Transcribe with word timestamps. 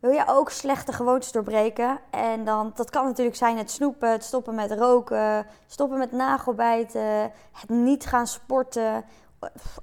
Wil 0.00 0.10
je 0.10 0.24
ook 0.26 0.50
slechte 0.50 0.92
gewoontes 0.92 1.32
doorbreken? 1.32 1.98
En 2.10 2.44
dan, 2.44 2.72
dat 2.74 2.90
kan 2.90 3.04
natuurlijk 3.04 3.36
zijn 3.36 3.56
het 3.56 3.70
snoepen, 3.70 4.10
het 4.10 4.24
stoppen 4.24 4.54
met 4.54 4.72
roken, 4.72 5.46
stoppen 5.66 5.98
met 5.98 6.12
nagelbijten, 6.12 7.32
het 7.52 7.68
niet 7.68 8.06
gaan 8.06 8.26
sporten, 8.26 9.04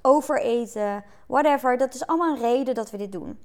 overeten, 0.02 1.04
whatever. 1.26 1.76
Dat 1.78 1.94
is 1.94 2.06
allemaal 2.06 2.34
een 2.34 2.40
reden 2.40 2.74
dat 2.74 2.90
we 2.90 2.96
dit 2.96 3.12
doen. 3.12 3.38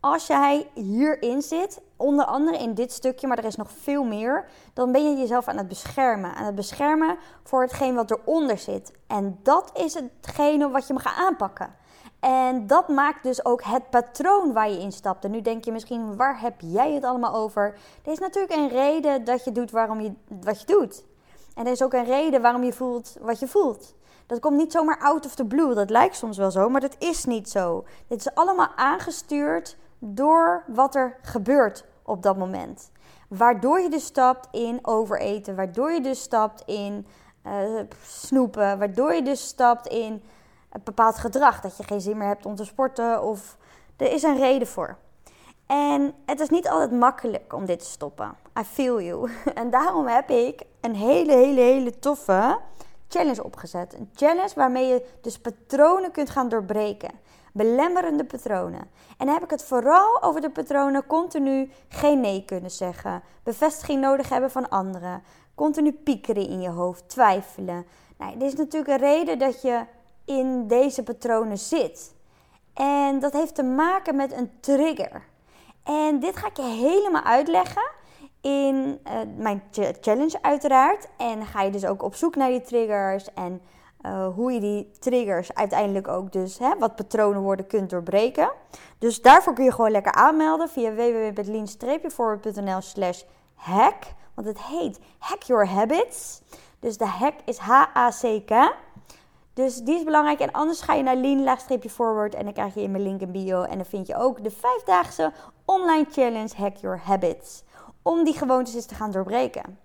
Als 0.00 0.26
jij 0.26 0.70
hierin 0.74 1.42
zit, 1.42 1.80
onder 1.96 2.24
andere 2.24 2.58
in 2.58 2.74
dit 2.74 2.92
stukje, 2.92 3.26
maar 3.26 3.38
er 3.38 3.44
is 3.44 3.56
nog 3.56 3.70
veel 3.70 4.04
meer, 4.04 4.44
dan 4.72 4.92
ben 4.92 5.10
je 5.10 5.18
jezelf 5.18 5.48
aan 5.48 5.56
het 5.56 5.68
beschermen. 5.68 6.34
Aan 6.34 6.44
het 6.44 6.54
beschermen 6.54 7.16
voor 7.42 7.62
hetgeen 7.62 7.94
wat 7.94 8.10
eronder 8.10 8.58
zit. 8.58 8.92
En 9.06 9.38
dat 9.42 9.70
is 9.74 9.94
hetgene 9.94 10.70
wat 10.70 10.86
je 10.86 10.92
mag 10.92 11.18
aanpakken. 11.18 11.74
En 12.24 12.66
dat 12.66 12.88
maakt 12.88 13.22
dus 13.22 13.44
ook 13.44 13.62
het 13.62 13.90
patroon 13.90 14.52
waar 14.52 14.70
je 14.70 14.80
in 14.80 14.92
stapt. 14.92 15.24
En 15.24 15.30
nu 15.30 15.40
denk 15.40 15.64
je 15.64 15.72
misschien, 15.72 16.16
waar 16.16 16.40
heb 16.40 16.54
jij 16.60 16.92
het 16.92 17.04
allemaal 17.04 17.34
over? 17.34 17.78
Er 18.04 18.12
is 18.12 18.18
natuurlijk 18.18 18.54
een 18.54 18.68
reden 18.68 19.24
dat 19.24 19.44
je 19.44 19.52
doet 19.52 19.70
waarom 19.70 20.00
je 20.00 20.12
wat 20.40 20.60
je 20.60 20.66
doet. 20.66 21.04
En 21.54 21.66
er 21.66 21.72
is 21.72 21.82
ook 21.82 21.92
een 21.92 22.04
reden 22.04 22.42
waarom 22.42 22.62
je 22.62 22.72
voelt 22.72 23.16
wat 23.20 23.38
je 23.38 23.48
voelt. 23.48 23.94
Dat 24.26 24.40
komt 24.40 24.56
niet 24.56 24.72
zomaar 24.72 24.98
out 24.98 25.26
of 25.26 25.34
the 25.34 25.44
blue. 25.44 25.74
Dat 25.74 25.90
lijkt 25.90 26.16
soms 26.16 26.36
wel 26.36 26.50
zo, 26.50 26.68
maar 26.68 26.80
dat 26.80 26.96
is 26.98 27.24
niet 27.24 27.50
zo. 27.50 27.84
Dit 28.08 28.18
is 28.18 28.34
allemaal 28.34 28.68
aangestuurd 28.76 29.76
door 29.98 30.64
wat 30.66 30.94
er 30.94 31.16
gebeurt 31.22 31.84
op 32.02 32.22
dat 32.22 32.36
moment. 32.36 32.90
Waardoor 33.28 33.80
je 33.80 33.90
dus 33.90 34.04
stapt 34.04 34.48
in 34.50 34.78
overeten, 34.82 35.56
waardoor 35.56 35.92
je 35.92 36.00
dus 36.00 36.20
stapt 36.20 36.62
in 36.66 37.06
uh, 37.46 37.80
snoepen, 38.02 38.78
waardoor 38.78 39.14
je 39.14 39.22
dus 39.22 39.46
stapt 39.46 39.86
in 39.86 40.22
een 40.74 40.80
bepaald 40.84 41.18
gedrag. 41.18 41.60
Dat 41.60 41.76
je 41.76 41.84
geen 41.84 42.00
zin 42.00 42.16
meer 42.16 42.26
hebt 42.26 42.46
om 42.46 42.54
te 42.54 42.64
sporten 42.64 43.22
of 43.22 43.56
er 43.96 44.12
is 44.12 44.22
een 44.22 44.36
reden 44.36 44.68
voor. 44.68 44.96
En 45.66 46.14
het 46.26 46.40
is 46.40 46.48
niet 46.48 46.68
altijd 46.68 46.90
makkelijk 46.90 47.52
om 47.52 47.64
dit 47.64 47.78
te 47.78 47.84
stoppen. 47.84 48.36
I 48.58 48.64
feel 48.64 49.00
you. 49.00 49.30
En 49.54 49.70
daarom 49.70 50.06
heb 50.06 50.30
ik 50.30 50.62
een 50.80 50.94
hele, 50.94 51.32
hele, 51.32 51.60
hele 51.60 51.98
toffe 51.98 52.58
challenge 53.08 53.44
opgezet. 53.44 53.94
Een 53.94 54.10
challenge 54.14 54.52
waarmee 54.54 54.86
je 54.86 55.06
dus 55.20 55.38
patronen 55.38 56.10
kunt 56.10 56.30
gaan 56.30 56.48
doorbreken. 56.48 57.10
Belemmerende 57.52 58.24
patronen. 58.24 58.80
En 59.18 59.26
dan 59.26 59.34
heb 59.34 59.42
ik 59.42 59.50
het 59.50 59.64
vooral 59.64 60.22
over 60.22 60.40
de 60.40 60.50
patronen 60.50 61.06
continu 61.06 61.70
geen 61.88 62.20
nee 62.20 62.44
kunnen 62.44 62.70
zeggen. 62.70 63.22
Bevestiging 63.42 64.00
nodig 64.00 64.28
hebben 64.28 64.50
van 64.50 64.68
anderen. 64.68 65.22
Continu 65.54 65.92
piekeren 65.92 66.48
in 66.48 66.60
je 66.60 66.68
hoofd, 66.68 67.08
twijfelen. 67.08 67.86
Nou, 68.18 68.38
dit 68.38 68.52
is 68.52 68.54
natuurlijk 68.54 68.92
een 68.92 69.08
reden 69.08 69.38
dat 69.38 69.62
je 69.62 69.84
in 70.24 70.66
deze 70.66 71.02
patronen 71.02 71.58
zit. 71.58 72.14
En 72.74 73.18
dat 73.18 73.32
heeft 73.32 73.54
te 73.54 73.62
maken 73.62 74.16
met 74.16 74.32
een 74.32 74.50
trigger. 74.60 75.22
En 75.82 76.20
dit 76.20 76.36
ga 76.36 76.46
ik 76.46 76.56
je 76.56 76.62
helemaal 76.62 77.22
uitleggen 77.22 77.90
in 78.40 79.00
uh, 79.06 79.12
mijn 79.36 79.62
challenge 80.00 80.38
uiteraard. 80.42 81.08
En 81.16 81.46
ga 81.46 81.62
je 81.62 81.70
dus 81.70 81.86
ook 81.86 82.02
op 82.02 82.14
zoek 82.14 82.36
naar 82.36 82.48
die 82.50 82.60
triggers 82.60 83.32
en 83.34 83.62
uh, 84.06 84.34
hoe 84.34 84.52
je 84.52 84.60
die 84.60 84.90
triggers 84.98 85.54
uiteindelijk 85.54 86.08
ook 86.08 86.32
dus 86.32 86.58
hè, 86.58 86.78
wat 86.78 86.96
patronen 86.96 87.42
worden 87.42 87.66
kunt 87.66 87.90
doorbreken. 87.90 88.50
Dus 88.98 89.22
daarvoor 89.22 89.52
kun 89.52 89.64
je 89.64 89.72
gewoon 89.72 89.90
lekker 89.90 90.12
aanmelden 90.12 90.68
via 90.68 90.92
www.lean-forward.nl 90.94 92.80
slash 92.80 93.22
hack. 93.54 94.04
Want 94.34 94.46
het 94.46 94.62
heet 94.62 95.00
Hack 95.18 95.42
Your 95.42 95.68
Habits. 95.68 96.42
Dus 96.78 96.96
de 96.96 97.06
hack 97.06 97.34
is 97.44 97.58
H-A-C-K. 97.58 98.74
Dus 99.54 99.76
die 99.76 99.94
is 99.94 100.04
belangrijk. 100.04 100.40
En 100.40 100.52
anders 100.52 100.80
ga 100.80 100.94
je 100.94 101.02
naar 101.02 101.16
lean-forward 101.16 102.34
en 102.34 102.44
dan 102.44 102.52
krijg 102.52 102.74
je 102.74 102.82
in 102.82 102.90
mijn 102.90 103.02
link 103.02 103.20
in 103.20 103.32
bio. 103.32 103.62
En 103.62 103.76
dan 103.76 103.86
vind 103.86 104.06
je 104.06 104.16
ook 104.16 104.44
de 104.44 104.50
vijfdaagse 104.50 105.32
online 105.64 106.06
challenge 106.10 106.56
Hack 106.56 106.76
Your 106.76 107.00
Habits. 107.04 107.62
Om 108.02 108.24
die 108.24 108.34
gewoontes 108.34 108.74
eens 108.74 108.86
te 108.86 108.94
gaan 108.94 109.10
doorbreken. 109.10 109.78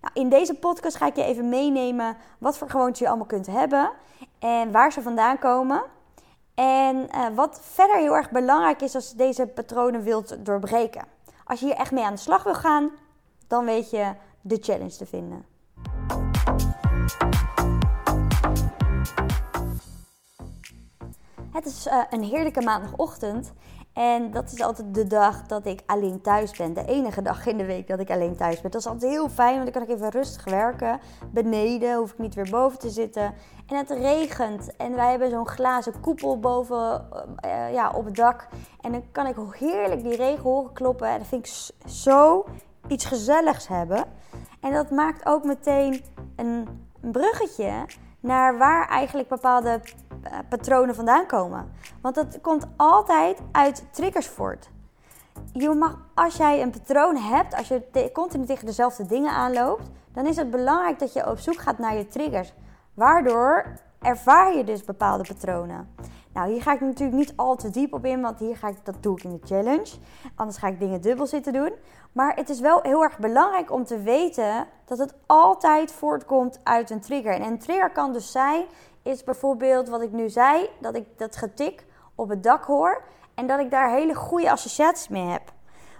Nou, 0.00 0.14
in 0.14 0.28
deze 0.28 0.54
podcast 0.54 0.96
ga 0.96 1.06
ik 1.06 1.16
je 1.16 1.24
even 1.24 1.48
meenemen 1.48 2.16
wat 2.38 2.58
voor 2.58 2.70
gewoontes 2.70 2.98
je 2.98 3.08
allemaal 3.08 3.26
kunt 3.26 3.46
hebben. 3.46 3.90
En 4.38 4.72
waar 4.72 4.92
ze 4.92 5.02
vandaan 5.02 5.38
komen. 5.38 5.82
En 6.54 6.96
uh, 6.96 7.26
wat 7.34 7.60
verder 7.62 7.96
heel 7.96 8.16
erg 8.16 8.30
belangrijk 8.30 8.82
is 8.82 8.94
als 8.94 9.10
je 9.10 9.16
deze 9.16 9.46
patronen 9.46 10.02
wilt 10.02 10.36
doorbreken. 10.44 11.04
Als 11.44 11.60
je 11.60 11.66
hier 11.66 11.74
echt 11.74 11.92
mee 11.92 12.04
aan 12.04 12.14
de 12.14 12.20
slag 12.20 12.42
wil 12.42 12.54
gaan, 12.54 12.90
dan 13.46 13.64
weet 13.64 13.90
je 13.90 14.12
de 14.40 14.58
challenge 14.60 14.96
te 14.96 15.06
vinden. 15.06 15.44
Het 21.56 21.66
is 21.66 21.86
uh, 21.86 22.02
een 22.10 22.22
heerlijke 22.22 22.62
maandagochtend. 22.62 23.52
En 23.92 24.30
dat 24.30 24.52
is 24.52 24.60
altijd 24.60 24.94
de 24.94 25.06
dag 25.06 25.46
dat 25.46 25.66
ik 25.66 25.82
alleen 25.86 26.20
thuis 26.20 26.56
ben. 26.56 26.74
De 26.74 26.84
enige 26.84 27.22
dag 27.22 27.46
in 27.46 27.56
de 27.56 27.64
week 27.64 27.88
dat 27.88 28.00
ik 28.00 28.10
alleen 28.10 28.36
thuis 28.36 28.60
ben. 28.60 28.70
Dat 28.70 28.80
is 28.80 28.86
altijd 28.86 29.12
heel 29.12 29.28
fijn, 29.28 29.52
want 29.52 29.64
dan 29.64 29.72
kan 29.72 29.82
ik 29.82 29.96
even 29.96 30.10
rustig 30.10 30.44
werken. 30.44 31.00
Beneden 31.32 31.96
hoef 31.96 32.12
ik 32.12 32.18
niet 32.18 32.34
weer 32.34 32.50
boven 32.50 32.78
te 32.78 32.90
zitten. 32.90 33.34
En 33.66 33.76
het 33.76 33.90
regent. 33.90 34.76
En 34.76 34.94
wij 34.94 35.10
hebben 35.10 35.30
zo'n 35.30 35.48
glazen 35.48 36.00
koepel 36.00 36.38
boven 36.38 37.08
uh, 37.44 37.72
ja, 37.72 37.90
op 37.90 38.04
het 38.04 38.16
dak. 38.16 38.48
En 38.80 38.92
dan 38.92 39.02
kan 39.12 39.26
ik 39.26 39.36
heerlijk 39.50 40.02
die 40.02 40.16
regen 40.16 40.42
horen 40.42 40.72
kloppen. 40.72 41.08
En 41.08 41.18
dat 41.18 41.26
vind 41.26 41.46
ik 41.46 41.88
zo 41.90 42.44
iets 42.88 43.04
gezelligs 43.04 43.68
hebben. 43.68 44.04
En 44.60 44.72
dat 44.72 44.90
maakt 44.90 45.26
ook 45.26 45.44
meteen 45.44 46.04
een 46.36 46.68
bruggetje 47.00 47.84
naar 48.26 48.58
waar 48.58 48.88
eigenlijk 48.88 49.28
bepaalde 49.28 49.80
eh, 50.22 50.38
patronen 50.48 50.94
vandaan 50.94 51.26
komen. 51.26 51.72
Want 52.00 52.14
dat 52.14 52.38
komt 52.40 52.66
altijd 52.76 53.38
uit 53.52 53.84
triggers 53.90 54.28
voort. 54.28 54.70
Je 55.52 55.68
mag, 55.68 55.98
als 56.14 56.36
jij 56.36 56.62
een 56.62 56.70
patroon 56.70 57.16
hebt, 57.16 57.54
als 57.54 57.68
je 57.68 58.10
continu 58.12 58.44
tegen 58.44 58.66
dezelfde 58.66 59.06
dingen 59.06 59.32
aanloopt, 59.32 59.90
dan 60.12 60.26
is 60.26 60.36
het 60.36 60.50
belangrijk 60.50 60.98
dat 60.98 61.12
je 61.12 61.30
op 61.30 61.38
zoek 61.38 61.56
gaat 61.58 61.78
naar 61.78 61.96
je 61.96 62.08
triggers. 62.08 62.52
Waardoor 62.94 63.64
ervaar 64.00 64.56
je 64.56 64.64
dus 64.64 64.84
bepaalde 64.84 65.24
patronen. 65.24 65.94
Nou, 66.36 66.50
hier 66.50 66.62
ga 66.62 66.72
ik 66.72 66.80
natuurlijk 66.80 67.18
niet 67.18 67.32
al 67.36 67.56
te 67.56 67.70
diep 67.70 67.92
op 67.92 68.04
in, 68.04 68.20
want 68.20 68.38
hier 68.38 68.56
ga 68.56 68.68
ik, 68.68 68.84
dat 68.84 68.94
doe 69.00 69.16
ik 69.16 69.24
in 69.24 69.30
de 69.30 69.46
challenge. 69.46 69.96
Anders 70.34 70.58
ga 70.58 70.66
ik 70.66 70.80
dingen 70.80 71.00
dubbel 71.00 71.26
zitten 71.26 71.52
doen. 71.52 71.72
Maar 72.12 72.34
het 72.34 72.48
is 72.48 72.60
wel 72.60 72.80
heel 72.82 73.02
erg 73.02 73.18
belangrijk 73.18 73.70
om 73.70 73.84
te 73.84 74.02
weten 74.02 74.66
dat 74.84 74.98
het 74.98 75.14
altijd 75.26 75.92
voortkomt 75.92 76.60
uit 76.62 76.90
een 76.90 77.00
trigger. 77.00 77.32
En 77.32 77.42
een 77.42 77.58
trigger 77.58 77.90
kan 77.90 78.12
dus 78.12 78.32
zijn, 78.32 78.64
is 79.02 79.24
bijvoorbeeld 79.24 79.88
wat 79.88 80.02
ik 80.02 80.12
nu 80.12 80.28
zei, 80.28 80.68
dat 80.80 80.96
ik 80.96 81.04
dat 81.16 81.36
getik 81.36 81.86
op 82.14 82.28
het 82.28 82.42
dak 82.42 82.64
hoor 82.64 83.02
en 83.34 83.46
dat 83.46 83.60
ik 83.60 83.70
daar 83.70 83.90
hele 83.90 84.14
goede 84.14 84.50
associaties 84.50 85.08
mee 85.08 85.26
heb. 85.26 85.52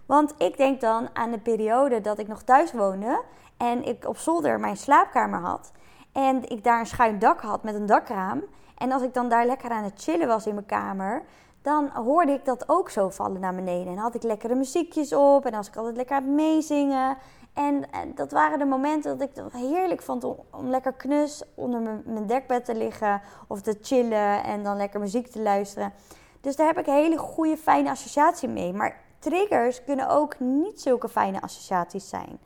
Want 0.07 0.35
ik 0.39 0.57
denk 0.57 0.81
dan 0.81 1.09
aan 1.13 1.31
de 1.31 1.39
periode 1.39 2.01
dat 2.01 2.19
ik 2.19 2.29
nog 2.29 2.43
thuis 2.43 2.73
woonde 2.73 3.23
en 3.57 3.85
ik 3.85 4.09
op 4.09 4.17
zolder 4.17 4.61
mijn 4.61 4.77
slaapkamer 4.77 5.41
had. 5.41 5.73
En 6.13 6.49
ik 6.49 6.65
daar 6.65 6.81
een 6.81 6.87
schuin 6.87 7.19
dak 7.19 7.41
had 7.41 7.63
met 7.63 7.75
een 7.75 7.87
dakraam. 7.87 8.43
En 8.77 8.93
als 8.93 9.03
ik 9.03 9.15
dan 9.15 9.29
daar 9.29 9.47
lekker 9.47 9.71
aan 9.71 9.85
het 9.85 10.03
chillen 10.03 10.27
was 10.27 10.47
in 10.47 10.55
mijn 10.55 10.67
kamer, 10.67 11.23
dan 11.63 11.89
hoorde 11.89 12.33
ik 12.33 12.45
dat 12.45 12.69
ook 12.69 12.91
zo 12.91 13.09
vallen 13.09 13.41
naar 13.41 13.55
beneden. 13.55 13.93
En 13.93 13.99
had 13.99 14.15
ik 14.15 14.23
lekkere 14.23 14.55
muziekjes 14.55 15.13
op 15.13 15.47
en 15.47 15.55
als 15.55 15.69
ik 15.69 15.77
altijd 15.77 15.97
lekker 15.97 16.17
aan 16.17 16.23
het 16.23 16.33
meezingen. 16.33 17.17
En, 17.53 17.85
dat 18.15 18.33
waren 18.33 18.59
de 18.59 18.65
momenten 18.65 19.19
dat 19.19 19.29
ik 19.29 19.37
het 19.37 19.53
heerlijk 19.53 20.03
vond 20.03 20.25
om, 20.25 20.69
lekker 20.69 20.93
knus 20.93 21.43
onder 21.55 21.81
mijn, 22.05 22.27
dekbed 22.27 22.65
te 22.65 22.75
liggen 22.75 23.21
of 23.47 23.61
te 23.61 23.79
chillen 23.81 24.45
en 24.45 24.63
dan 24.63 24.77
lekker 24.77 25.01
muziek 25.01 25.27
te 25.27 25.41
luisteren. 25.41 25.93
Dus 26.41 26.57
daar 26.57 26.67
heb 26.67 26.79
ik 26.79 26.87
een 26.87 26.95
hele 26.95 27.19
goede, 27.19 27.57
fijne 27.57 27.91
associatie 27.91 28.49
mee. 28.49 28.73
Maar 28.73 29.01
triggers 29.19 29.85
kunnen 29.85 30.09
ook 30.09 30.39
niet 30.39 30.81
zulke 30.81 31.09
fijne 31.09 31.41
associaties 31.41 32.09
zijn. 32.09 32.39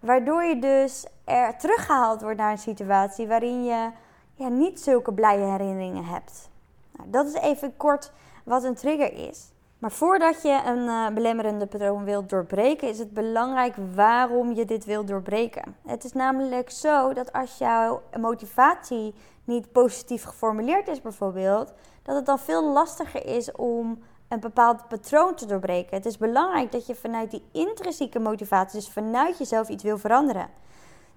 Waardoor 0.00 0.42
je 0.42 0.58
dus 0.58 1.06
er 1.24 1.56
teruggehaald 1.58 2.22
wordt 2.22 2.38
naar 2.38 2.50
een 2.50 2.58
situatie 2.58 3.26
waarin 3.26 3.64
je 3.64 3.90
ja, 4.34 4.48
niet 4.48 4.80
zulke 4.80 5.12
blije 5.12 5.44
herinneringen 5.44 6.04
hebt. 6.04 6.50
Nou, 6.96 7.10
dat 7.10 7.26
is 7.26 7.34
even 7.34 7.76
kort 7.76 8.12
wat 8.44 8.64
een 8.64 8.74
trigger 8.74 9.28
is. 9.28 9.52
Maar 9.78 9.92
voordat 9.92 10.42
je 10.42 10.62
een 10.66 10.84
uh, 10.84 11.08
belemmerende 11.08 11.66
patroon 11.66 12.04
wilt 12.04 12.28
doorbreken, 12.28 12.88
is 12.88 12.98
het 12.98 13.12
belangrijk 13.12 13.74
waarom 13.94 14.52
je 14.52 14.64
dit 14.64 14.84
wilt 14.84 15.08
doorbreken. 15.08 15.76
Het 15.86 16.04
is 16.04 16.12
namelijk 16.12 16.70
zo 16.70 17.12
dat 17.12 17.32
als 17.32 17.58
jouw 17.58 18.02
motivatie 18.20 19.14
niet 19.44 19.72
positief 19.72 20.24
geformuleerd 20.24 20.88
is, 20.88 21.00
bijvoorbeeld, 21.00 21.72
dat 22.02 22.16
het 22.16 22.26
dan 22.26 22.38
veel 22.38 22.72
lastiger 22.72 23.26
is 23.26 23.52
om 23.52 24.02
een 24.28 24.40
bepaald 24.40 24.88
patroon 24.88 25.34
te 25.34 25.46
doorbreken. 25.46 25.96
Het 25.96 26.06
is 26.06 26.18
belangrijk 26.18 26.72
dat 26.72 26.86
je 26.86 26.94
vanuit 26.94 27.30
die 27.30 27.42
intrinsieke 27.52 28.18
motivatie, 28.18 28.80
dus 28.80 28.90
vanuit 28.90 29.38
jezelf, 29.38 29.68
iets 29.68 29.82
wil 29.82 29.98
veranderen. 29.98 30.48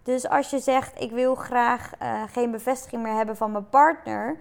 Dus 0.05 0.29
als 0.29 0.49
je 0.49 0.59
zegt: 0.59 1.01
Ik 1.01 1.11
wil 1.11 1.35
graag 1.35 1.91
uh, 2.01 2.23
geen 2.31 2.51
bevestiging 2.51 3.03
meer 3.03 3.13
hebben 3.13 3.37
van 3.37 3.51
mijn 3.51 3.69
partner, 3.69 4.37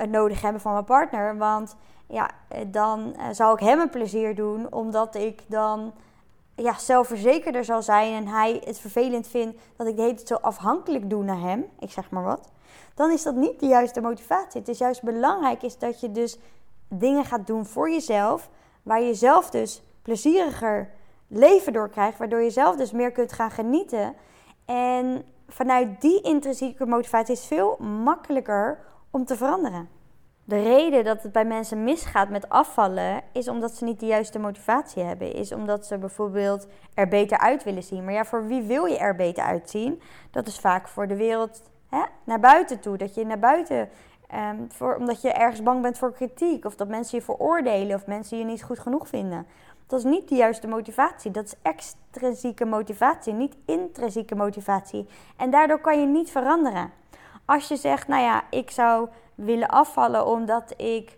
uh, 0.00 0.06
nodig 0.06 0.40
hebben 0.40 0.60
van 0.60 0.72
mijn 0.72 0.84
partner, 0.84 1.36
want 1.36 1.76
ja, 2.06 2.30
eh, 2.48 2.60
dan 2.66 3.16
zou 3.32 3.54
ik 3.54 3.60
hem 3.60 3.80
een 3.80 3.90
plezier 3.90 4.34
doen, 4.34 4.72
omdat 4.72 5.14
ik 5.14 5.42
dan 5.46 5.92
ja, 6.54 6.78
zelfverzekerder 6.78 7.64
zal 7.64 7.82
zijn 7.82 8.12
en 8.12 8.26
hij 8.26 8.62
het 8.64 8.78
vervelend 8.80 9.28
vindt 9.28 9.58
dat 9.76 9.86
ik 9.86 9.96
tijd 9.96 10.26
zo 10.26 10.34
afhankelijk 10.34 11.10
doe 11.10 11.24
naar 11.24 11.40
hem, 11.40 11.64
ik 11.78 11.90
zeg 11.90 12.10
maar 12.10 12.22
wat, 12.22 12.50
dan 12.94 13.10
is 13.10 13.22
dat 13.22 13.34
niet 13.34 13.60
de 13.60 13.66
juiste 13.66 14.00
motivatie. 14.00 14.60
Het 14.60 14.68
is 14.68 14.78
juist 14.78 15.02
belangrijk 15.02 15.62
is 15.62 15.78
dat 15.78 16.00
je 16.00 16.12
dus 16.12 16.38
dingen 16.88 17.24
gaat 17.24 17.46
doen 17.46 17.66
voor 17.66 17.90
jezelf, 17.90 18.50
waar 18.82 19.02
je 19.02 19.14
zelf 19.14 19.50
dus 19.50 19.82
plezieriger 20.02 20.90
leven 21.26 21.72
doorkrijgt, 21.72 22.18
waardoor 22.18 22.42
je 22.42 22.50
zelf 22.50 22.76
dus 22.76 22.92
meer 22.92 23.12
kunt 23.12 23.32
gaan 23.32 23.50
genieten. 23.50 24.14
En 24.68 25.22
vanuit 25.48 26.00
die 26.00 26.20
intrinsieke 26.20 26.86
motivatie 26.86 27.34
is 27.34 27.46
veel 27.46 27.76
makkelijker 27.76 28.78
om 29.10 29.24
te 29.24 29.36
veranderen. 29.36 29.88
De 30.44 30.62
reden 30.62 31.04
dat 31.04 31.22
het 31.22 31.32
bij 31.32 31.44
mensen 31.44 31.84
misgaat 31.84 32.28
met 32.28 32.48
afvallen 32.48 33.22
is 33.32 33.48
omdat 33.48 33.74
ze 33.74 33.84
niet 33.84 34.00
de 34.00 34.06
juiste 34.06 34.38
motivatie 34.38 35.02
hebben. 35.02 35.34
Is 35.34 35.52
omdat 35.52 35.86
ze 35.86 35.98
bijvoorbeeld 35.98 36.66
er 36.94 37.08
beter 37.08 37.38
uit 37.38 37.64
willen 37.64 37.82
zien. 37.82 38.04
Maar 38.04 38.12
ja, 38.12 38.24
voor 38.24 38.46
wie 38.46 38.62
wil 38.62 38.84
je 38.84 38.98
er 38.98 39.14
beter 39.14 39.44
uitzien? 39.44 40.02
Dat 40.30 40.46
is 40.46 40.58
vaak 40.58 40.88
voor 40.88 41.06
de 41.06 41.16
wereld 41.16 41.62
hè, 41.88 42.02
naar 42.24 42.40
buiten 42.40 42.80
toe. 42.80 42.96
Dat 42.96 43.14
je 43.14 43.26
naar 43.26 43.38
buiten, 43.38 43.88
um, 44.34 44.66
voor, 44.72 44.96
omdat 44.96 45.22
je 45.22 45.32
ergens 45.32 45.62
bang 45.62 45.82
bent 45.82 45.98
voor 45.98 46.12
kritiek. 46.12 46.64
Of 46.64 46.76
dat 46.76 46.88
mensen 46.88 47.18
je 47.18 47.24
veroordelen 47.24 47.96
of 47.96 48.06
mensen 48.06 48.38
je 48.38 48.44
niet 48.44 48.62
goed 48.62 48.78
genoeg 48.78 49.08
vinden. 49.08 49.46
Dat 49.88 49.98
is 49.98 50.04
niet 50.04 50.28
de 50.28 50.34
juiste 50.34 50.66
motivatie. 50.66 51.30
Dat 51.30 51.44
is 51.44 51.54
extrinsieke 51.62 52.64
motivatie, 52.64 53.32
niet 53.32 53.56
intrinsieke 53.64 54.34
motivatie. 54.34 55.06
En 55.36 55.50
daardoor 55.50 55.80
kan 55.80 56.00
je 56.00 56.06
niet 56.06 56.30
veranderen. 56.30 56.90
Als 57.44 57.68
je 57.68 57.76
zegt, 57.76 58.08
nou 58.08 58.22
ja, 58.22 58.42
ik 58.50 58.70
zou 58.70 59.08
willen 59.34 59.68
afvallen 59.68 60.26
omdat 60.26 60.74
ik 60.76 61.16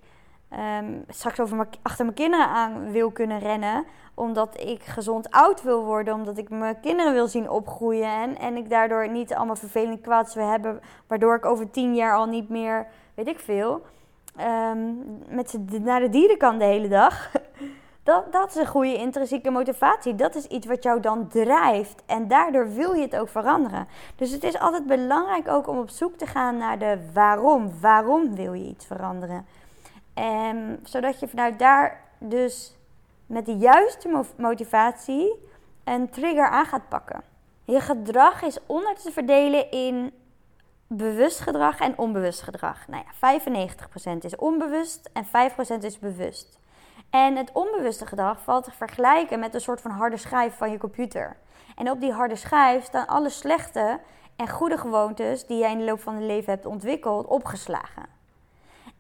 um, 0.53 1.05
straks 1.09 1.41
over 1.41 1.69
achter 1.83 2.05
mijn 2.05 2.17
kinderen 2.17 2.47
aan 2.47 2.91
wil 2.91 3.11
kunnen 3.11 3.39
rennen. 3.39 3.85
Omdat 4.15 4.61
ik 4.61 4.83
gezond 4.83 5.31
oud 5.31 5.63
wil 5.63 5.85
worden. 5.85 6.15
Omdat 6.15 6.39
ik 6.39 6.51
mijn 6.51 6.81
kinderen 6.81 7.13
wil 7.13 7.29
zien 7.29 7.51
opgroeien. 7.51 8.13
En, 8.13 8.39
en 8.39 8.57
ik 8.57 8.71
daardoor 8.71 9.09
niet 9.09 9.35
allemaal 9.35 9.57
vervelend 9.57 10.01
kwaad 10.01 10.35
wil 10.35 10.49
hebben. 10.49 10.81
Waardoor 11.07 11.35
ik 11.35 11.45
over 11.45 11.71
tien 11.71 11.95
jaar 11.95 12.17
al 12.17 12.27
niet 12.27 12.49
meer, 12.49 12.87
weet 13.15 13.29
ik 13.29 13.39
veel, 13.39 13.83
um, 14.41 15.19
met 15.29 15.59
naar 15.83 16.01
de 16.01 16.09
dieren 16.09 16.39
kan 16.39 16.59
de 16.59 16.65
hele 16.65 16.89
dag. 16.89 17.31
Dat, 18.11 18.33
dat 18.33 18.49
is 18.49 18.55
een 18.55 18.67
goede 18.67 18.97
intrinsieke 18.97 19.51
motivatie. 19.51 20.15
Dat 20.15 20.35
is 20.35 20.47
iets 20.47 20.67
wat 20.67 20.83
jou 20.83 21.01
dan 21.01 21.29
drijft. 21.29 22.03
En 22.07 22.29
daardoor 22.29 22.73
wil 22.73 22.93
je 22.93 23.03
het 23.03 23.17
ook 23.17 23.29
veranderen. 23.29 23.89
Dus 24.17 24.31
het 24.31 24.45
is 24.45 24.59
altijd 24.59 24.87
belangrijk 24.87 25.49
ook 25.49 25.69
om 25.69 25.79
op 25.79 25.91
zoek 25.91 26.17
te 26.17 26.27
gaan 26.27 26.57
naar 26.57 26.79
de 26.79 27.11
waarom. 27.13 27.81
Waarom 27.81 28.35
wil 28.35 28.53
je 28.53 28.65
iets 28.65 28.87
veranderen? 28.87 29.47
En, 30.15 30.81
zodat 30.83 31.21
je 31.21 31.29
vanuit 31.29 31.59
daar 31.59 32.01
dus 32.19 32.77
met 33.27 33.47
de 33.47 33.57
juiste 33.57 34.25
motivatie 34.37 35.35
een 35.85 36.11
trigger 36.11 36.49
aan 36.49 36.67
gaat 36.67 36.89
pakken. 36.89 37.23
Je 37.65 37.81
gedrag 37.81 38.43
is 38.43 38.59
onder 38.67 38.95
te 38.95 39.13
verdelen 39.13 39.71
in 39.71 40.13
bewust 40.87 41.41
gedrag 41.41 41.81
en 41.81 41.99
onbewust 41.99 42.43
gedrag. 42.43 42.89
Nou 42.89 43.05
ja, 43.05 43.39
95% 44.15 44.19
is 44.19 44.37
onbewust 44.37 45.11
en 45.13 45.27
5% 45.27 45.85
is 45.85 45.99
bewust. 45.99 46.60
En 47.11 47.37
het 47.37 47.51
onbewuste 47.53 48.07
gedrag 48.07 48.43
valt 48.43 48.65
te 48.65 48.71
vergelijken 48.71 49.39
met 49.39 49.55
een 49.55 49.61
soort 49.61 49.81
van 49.81 49.91
harde 49.91 50.17
schijf 50.17 50.57
van 50.57 50.71
je 50.71 50.79
computer. 50.79 51.37
En 51.77 51.91
op 51.91 52.01
die 52.01 52.13
harde 52.13 52.37
schijf 52.37 52.85
staan 52.85 53.07
alle 53.07 53.29
slechte 53.29 54.01
en 54.37 54.49
goede 54.49 54.79
gewoontes 54.79 55.47
die 55.47 55.59
jij 55.59 55.73
in 55.73 55.79
de 55.79 55.85
loop 55.85 56.01
van 56.01 56.21
je 56.21 56.27
leven 56.27 56.53
hebt 56.53 56.67
ontwikkeld, 56.67 57.27
opgeslagen. 57.27 58.07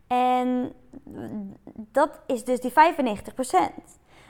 En 0.07 0.73
dat 1.75 2.21
is 2.27 2.45
dus 2.45 2.61
die 2.61 2.73
95%. 2.73 2.75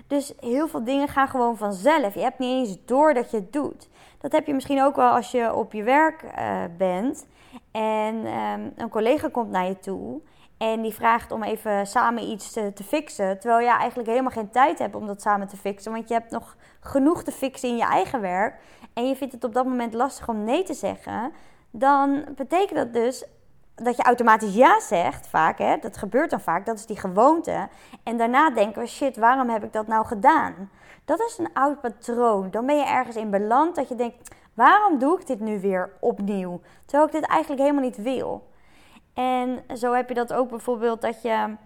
Dus 0.07 0.33
heel 0.41 0.69
veel 0.69 0.85
dingen 0.85 1.09
gaan 1.09 1.29
gewoon 1.29 1.57
vanzelf. 1.57 2.15
Je 2.15 2.21
hebt 2.21 2.39
niet 2.39 2.69
eens 2.69 2.85
door 2.85 3.15
dat 3.15 3.31
je 3.31 3.37
het 3.37 3.53
doet. 3.53 3.89
Dat 4.19 4.33
heb 4.33 4.47
je 4.47 4.55
misschien 4.55 4.83
ook 4.83 4.97
wel 4.97 5.11
als 5.11 5.31
je 5.31 5.55
op 5.55 5.73
je 5.73 5.83
werk 5.83 6.23
uh, 6.23 6.63
bent 6.77 7.27
en 7.73 8.15
um, 8.15 8.73
een 8.77 8.89
collega 8.89 9.29
komt 9.29 9.51
naar 9.51 9.67
je 9.67 9.79
toe 9.79 10.21
en 10.61 10.83
die 10.83 10.95
vraagt 10.95 11.33
om 11.33 11.43
even 11.43 11.87
samen 11.87 12.23
iets 12.23 12.53
te, 12.53 12.73
te, 12.73 12.85
fixen. 12.85 13.39
Terwijl 13.39 13.61
je 13.61 13.77
eigenlijk 13.77 14.09
helemaal 14.09 14.31
geen 14.31 14.51
tijd 14.51 14.79
hebt 14.79 14.95
om 14.95 15.07
dat 15.07 15.23
samen 15.23 15.47
te 15.47 15.57
fixen. 15.57 15.93
Want 15.93 16.09
je 16.09 16.15
hebt 16.15 16.31
nog 16.31 16.57
genoeg 16.81 17.23
te 17.23 17.33
fixen 17.33 17.69
in 17.69 17.77
je 17.77 17.85
eigen 17.85 18.21
werk. 18.21 18.61
En 18.95 19.09
je 19.09 19.17
vindt 19.17 19.35
het 19.35 19.45
op 19.45 19.55
dat 19.55 19.65
moment 19.65 19.95
lastig 19.95 20.29
om 20.29 20.45
nee 20.45 20.63
te 20.63 20.75
zeggen. 20.75 21.33
Dan 21.71 22.25
betekent 22.37 22.79
dat 22.79 22.93
dus 22.93 23.25
dat 23.75 23.97
je 23.97 24.03
automatisch 24.03 24.55
ja 24.55 24.81
zegt, 24.81 25.27
vaak. 25.27 25.59
Hè? 25.59 25.77
Dat 25.79 25.97
gebeurt 25.97 26.31
dan 26.31 26.41
vaak. 26.41 26.67
Dat 26.67 26.79
is 26.79 26.87
die 26.87 26.99
gewoonte. 26.99 27.69
En 28.03 28.17
daarna 28.17 28.51
denken 28.51 28.83
we, 28.83 28.89
shit, 28.89 29.17
waarom 29.17 29.49
heb 29.49 29.65
ik 29.65 29.73
dat 29.73 29.87
nou 29.87 30.07
gedaan? 30.07 30.71
Dat 31.05 31.21
is 31.21 31.39
een 31.39 31.53
oud 31.53 31.81
patroon. 31.81 32.51
Dan 32.51 32.67
ben 32.67 32.77
je 32.77 32.85
ergens 32.85 33.17
in 33.17 33.31
beland 33.31 33.75
dat 33.75 33.89
je 33.89 33.95
denkt, 33.95 34.35
waarom 34.55 34.99
doe 34.99 35.21
ik 35.21 35.27
dit 35.27 35.41
nu 35.41 35.61
weer 35.61 35.91
opnieuw? 36.01 36.61
Terwijl 36.85 37.07
ik 37.07 37.15
dit 37.15 37.27
eigenlijk 37.27 37.63
helemaal 37.63 37.85
niet 37.85 38.03
wil. 38.03 38.49
En 39.15 39.65
zo 39.77 39.93
heb 39.93 40.09
je 40.09 40.15
dat 40.15 40.33
ook 40.33 40.49
bijvoorbeeld 40.49 41.01
dat 41.01 41.23
je, 41.23 41.57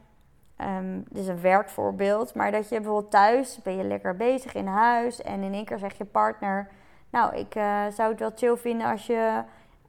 um, 0.58 1.04
dit 1.08 1.22
is 1.22 1.28
een 1.28 1.40
werkvoorbeeld, 1.40 2.34
maar 2.34 2.52
dat 2.52 2.68
je 2.68 2.76
bijvoorbeeld 2.76 3.10
thuis 3.10 3.62
ben 3.62 3.76
je 3.76 3.84
lekker 3.84 4.16
bezig 4.16 4.54
in 4.54 4.66
huis 4.66 5.22
en 5.22 5.42
in 5.42 5.52
één 5.52 5.64
keer 5.64 5.78
zegt 5.78 5.96
je 5.96 6.04
partner, 6.04 6.68
nou 7.10 7.36
ik 7.36 7.54
uh, 7.54 7.82
zou 7.92 8.10
het 8.10 8.20
wel 8.20 8.32
chill 8.34 8.56
vinden 8.56 8.86
als 8.86 9.06
je 9.06 9.42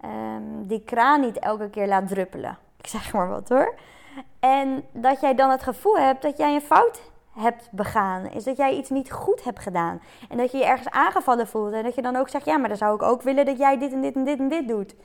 um, 0.06 0.68
die 0.68 0.84
kraan 0.84 1.22
niet 1.22 1.40
elke 1.40 1.70
keer 1.70 1.88
laat 1.88 2.08
druppelen. 2.08 2.58
Ik 2.78 2.88
zeg 2.88 3.14
maar 3.14 3.30
wat 3.30 3.50
hoor. 3.50 3.76
En 4.40 4.84
dat 4.92 5.22
jij 5.22 5.36
dan 5.36 5.50
het 5.50 5.64
gevoel 5.64 5.98
hebt 5.98 6.22
dat 6.22 6.38
jij 6.38 6.56
een 6.56 6.62
fout 6.62 7.02
hebt 7.36 7.70
begaan. 7.72 8.26
Is 8.26 8.44
dat 8.44 8.58
jij 8.58 8.76
iets 8.76 8.90
niet 8.90 9.12
goed 9.12 9.44
hebt 9.44 9.60
gedaan. 9.60 10.02
En 10.30 10.38
dat 10.38 10.52
je 10.52 10.58
je 10.58 10.66
ergens 10.66 10.90
aangevallen 10.90 11.48
voelt. 11.48 11.74
En 11.74 11.84
dat 11.84 11.96
je 11.96 12.02
dan 12.02 12.16
ook 12.16 12.30
zegt, 12.30 12.46
ja, 12.46 12.58
maar 12.58 12.68
dan 12.68 12.78
zou 12.78 12.96
ik 12.96 13.02
ook 13.02 13.22
willen 13.22 13.46
dat 13.46 13.58
jij 13.58 13.78
dit 13.78 13.94
en 13.94 14.02
dit 14.02 14.16
en 14.16 14.24
dit 14.24 14.40
en 14.40 14.48
dit 14.48 14.68
doet. 14.68 14.96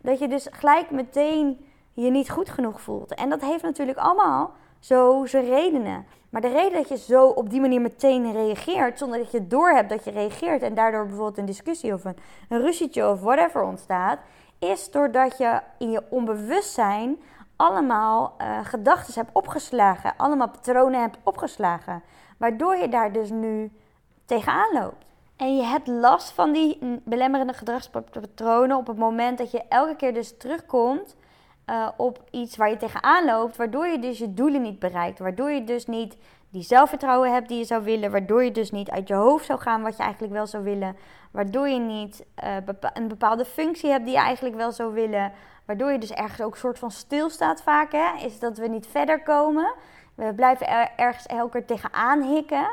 Dat 0.00 0.18
je 0.18 0.28
dus 0.28 0.48
gelijk 0.50 0.90
meteen 0.90 1.66
je 2.04 2.10
niet 2.10 2.30
goed 2.30 2.48
genoeg 2.48 2.80
voelt. 2.80 3.14
En 3.14 3.28
dat 3.28 3.40
heeft 3.40 3.62
natuurlijk 3.62 3.98
allemaal 3.98 4.52
zo 4.78 5.26
zijn 5.26 5.44
redenen. 5.44 6.06
Maar 6.30 6.40
de 6.40 6.48
reden 6.48 6.72
dat 6.72 6.88
je 6.88 6.96
zo 6.98 7.26
op 7.26 7.50
die 7.50 7.60
manier 7.60 7.80
meteen 7.80 8.32
reageert, 8.32 8.98
zonder 8.98 9.18
dat 9.18 9.30
je 9.30 9.46
doorhebt 9.46 9.88
dat 9.88 10.04
je 10.04 10.10
reageert 10.10 10.62
en 10.62 10.74
daardoor 10.74 11.06
bijvoorbeeld 11.06 11.38
een 11.38 11.44
discussie 11.44 11.92
of 11.92 12.04
een, 12.04 12.16
een 12.48 12.60
ruzietje 12.60 13.08
of 13.08 13.20
whatever 13.20 13.62
ontstaat, 13.62 14.18
is 14.58 14.90
doordat 14.90 15.38
je 15.38 15.60
in 15.78 15.90
je 15.90 16.02
onbewustzijn 16.08 17.18
allemaal 17.56 18.34
uh, 18.40 18.58
gedachten 18.62 19.14
hebt 19.14 19.30
opgeslagen, 19.32 20.14
allemaal 20.16 20.48
patronen 20.48 21.00
hebt 21.00 21.18
opgeslagen, 21.22 22.02
waardoor 22.38 22.76
je 22.76 22.88
daar 22.88 23.12
dus 23.12 23.30
nu 23.30 23.70
tegenaan 24.24 24.72
loopt. 24.72 25.04
En 25.36 25.56
je 25.56 25.62
hebt 25.62 25.86
last 25.86 26.30
van 26.30 26.52
die 26.52 27.00
belemmerende 27.04 27.52
gedragspatronen 27.52 28.76
op 28.76 28.86
het 28.86 28.96
moment 28.96 29.38
dat 29.38 29.50
je 29.50 29.62
elke 29.68 29.96
keer 29.96 30.14
dus 30.14 30.36
terugkomt 30.36 31.16
uh, 31.70 31.88
op 31.96 32.22
iets 32.30 32.56
waar 32.56 32.70
je 32.70 32.76
tegenaan 32.76 33.24
loopt, 33.24 33.56
waardoor 33.56 33.86
je 33.86 33.98
dus 33.98 34.18
je 34.18 34.34
doelen 34.34 34.62
niet 34.62 34.78
bereikt. 34.78 35.18
Waardoor 35.18 35.50
je 35.50 35.64
dus 35.64 35.86
niet 35.86 36.16
die 36.50 36.62
zelfvertrouwen 36.62 37.32
hebt 37.32 37.48
die 37.48 37.58
je 37.58 37.64
zou 37.64 37.84
willen. 37.84 38.10
Waardoor 38.10 38.44
je 38.44 38.52
dus 38.52 38.70
niet 38.70 38.90
uit 38.90 39.08
je 39.08 39.14
hoofd 39.14 39.44
zou 39.44 39.60
gaan 39.60 39.82
wat 39.82 39.96
je 39.96 40.02
eigenlijk 40.02 40.32
wel 40.32 40.46
zou 40.46 40.64
willen. 40.64 40.96
Waardoor 41.30 41.68
je 41.68 41.78
niet 41.78 42.24
uh, 42.44 42.56
een 42.92 43.08
bepaalde 43.08 43.44
functie 43.44 43.90
hebt 43.90 44.04
die 44.04 44.14
je 44.14 44.20
eigenlijk 44.20 44.56
wel 44.56 44.72
zou 44.72 44.92
willen. 44.92 45.32
Waardoor 45.64 45.92
je 45.92 45.98
dus 45.98 46.12
ergens 46.12 46.40
ook 46.40 46.52
een 46.52 46.58
soort 46.58 46.78
van 46.78 46.90
stilstaat 46.90 47.62
vaak. 47.62 47.92
Hè? 47.92 48.24
Is 48.24 48.38
dat 48.38 48.58
we 48.58 48.68
niet 48.68 48.86
verder 48.86 49.22
komen. 49.22 49.74
We 50.14 50.32
blijven 50.34 50.68
er 50.68 50.90
ergens 50.96 51.26
elke 51.26 51.50
keer 51.50 51.66
tegenaan 51.66 52.22
hikken. 52.22 52.68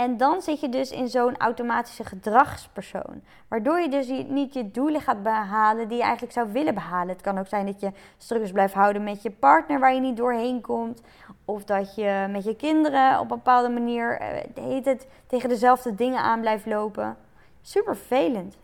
En 0.00 0.16
dan 0.16 0.42
zit 0.42 0.60
je 0.60 0.68
dus 0.68 0.90
in 0.90 1.08
zo'n 1.08 1.36
automatische 1.36 2.04
gedragspersoon. 2.04 3.22
Waardoor 3.48 3.80
je 3.80 3.88
dus 3.88 4.08
niet 4.28 4.54
je 4.54 4.70
doelen 4.70 5.00
gaat 5.00 5.22
behalen 5.22 5.88
die 5.88 5.96
je 5.96 6.02
eigenlijk 6.02 6.32
zou 6.32 6.52
willen 6.52 6.74
behalen. 6.74 7.08
Het 7.08 7.20
kan 7.20 7.38
ook 7.38 7.46
zijn 7.46 7.66
dat 7.66 7.80
je 7.80 7.92
struggles 8.18 8.52
blijft 8.52 8.74
houden 8.74 9.04
met 9.04 9.22
je 9.22 9.30
partner 9.30 9.80
waar 9.80 9.94
je 9.94 10.00
niet 10.00 10.16
doorheen 10.16 10.60
komt. 10.60 11.02
Of 11.44 11.64
dat 11.64 11.94
je 11.94 12.26
met 12.30 12.44
je 12.44 12.56
kinderen 12.56 13.14
op 13.14 13.30
een 13.30 13.36
bepaalde 13.36 13.68
manier 13.68 14.18
eh, 14.18 14.64
heet 14.64 14.84
het, 14.84 15.06
tegen 15.26 15.48
dezelfde 15.48 15.94
dingen 15.94 16.20
aan 16.20 16.40
blijft 16.40 16.66
lopen. 16.66 17.16
Super 17.62 17.96
vervelend. 17.96 18.58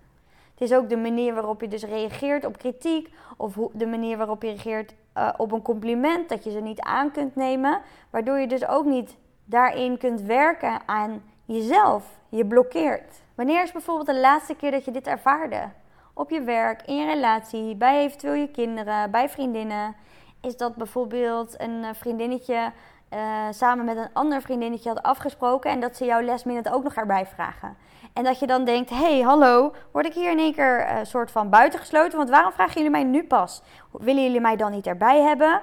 Het 0.52 0.60
is 0.70 0.72
ook 0.72 0.88
de 0.88 0.96
manier 0.96 1.34
waarop 1.34 1.60
je 1.60 1.68
dus 1.68 1.84
reageert 1.84 2.44
op 2.44 2.58
kritiek. 2.58 3.12
Of 3.36 3.58
de 3.72 3.86
manier 3.86 4.16
waarop 4.16 4.42
je 4.42 4.48
reageert 4.48 4.94
uh, 5.16 5.32
op 5.36 5.52
een 5.52 5.62
compliment. 5.62 6.28
Dat 6.28 6.44
je 6.44 6.50
ze 6.50 6.60
niet 6.60 6.80
aan 6.80 7.10
kunt 7.10 7.34
nemen. 7.34 7.80
Waardoor 8.10 8.38
je 8.38 8.48
dus 8.48 8.66
ook 8.66 8.84
niet 8.84 9.16
daarin 9.46 9.98
kunt 9.98 10.20
werken 10.20 10.80
aan 10.86 11.22
jezelf. 11.44 12.04
Je 12.28 12.46
blokkeert. 12.46 13.20
Wanneer 13.34 13.62
is 13.62 13.72
bijvoorbeeld 13.72 14.06
de 14.06 14.20
laatste 14.20 14.54
keer 14.54 14.70
dat 14.70 14.84
je 14.84 14.90
dit 14.90 15.06
ervaarde? 15.06 15.68
Op 16.14 16.30
je 16.30 16.40
werk, 16.40 16.82
in 16.82 16.96
je 16.96 17.06
relatie, 17.06 17.76
bij 17.76 17.98
eventueel 17.98 18.34
je 18.34 18.50
kinderen, 18.50 19.10
bij 19.10 19.28
vriendinnen. 19.28 19.94
Is 20.40 20.56
dat 20.56 20.76
bijvoorbeeld 20.76 21.60
een 21.60 21.84
eh, 21.84 21.90
vriendinnetje 21.94 22.72
uh, 23.14 23.20
samen 23.50 23.84
met 23.84 23.96
een 23.96 24.12
ander 24.12 24.42
vriendinnetje 24.42 24.88
had 24.88 25.02
afgesproken 25.02 25.70
en 25.70 25.80
dat 25.80 25.96
ze 25.96 26.04
jouw 26.04 26.20
lesminute 26.20 26.72
ook 26.72 26.82
nog 26.82 26.94
erbij 26.94 27.26
vragen? 27.26 27.76
En 28.12 28.24
dat 28.24 28.38
je 28.38 28.46
dan 28.46 28.64
denkt: 28.64 28.90
hé, 28.90 28.96
hey, 28.96 29.20
hallo, 29.20 29.74
word 29.92 30.06
ik 30.06 30.14
hier 30.14 30.30
in 30.30 30.38
één 30.38 30.54
keer 30.54 30.80
uh, 30.80 30.98
soort 31.02 31.30
van 31.30 31.50
buitengesloten? 31.50 32.18
Want 32.18 32.30
waarom 32.30 32.52
vragen 32.52 32.74
jullie 32.74 32.90
mij 32.90 33.04
nu 33.04 33.24
pas? 33.24 33.62
Willen 33.90 34.22
jullie 34.22 34.40
mij 34.40 34.56
dan 34.56 34.70
niet 34.70 34.86
erbij 34.86 35.20
hebben? 35.20 35.60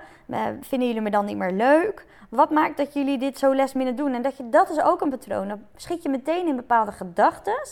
Vinden 0.62 0.88
jullie 0.88 1.02
me 1.02 1.10
dan 1.10 1.25
niet 1.25 1.38
meer 1.38 1.52
leuk? 1.52 2.06
Wat 2.36 2.50
maakt 2.50 2.78
dat 2.78 2.94
jullie 2.94 3.18
dit 3.18 3.38
zo 3.38 3.54
lesminnen 3.54 3.96
doen? 3.96 4.13
En 4.13 4.22
dat, 4.22 4.38
je, 4.38 4.50
dat 4.50 4.70
is 4.70 4.82
ook 4.82 5.02
een 5.02 5.10
patroon. 5.10 5.48
Dan 5.48 5.62
schiet 5.75 6.04
je 6.04 6.10
meteen 6.10 6.48
in 6.48 6.56
bepaalde 6.56 6.92
gedachten 6.92 7.68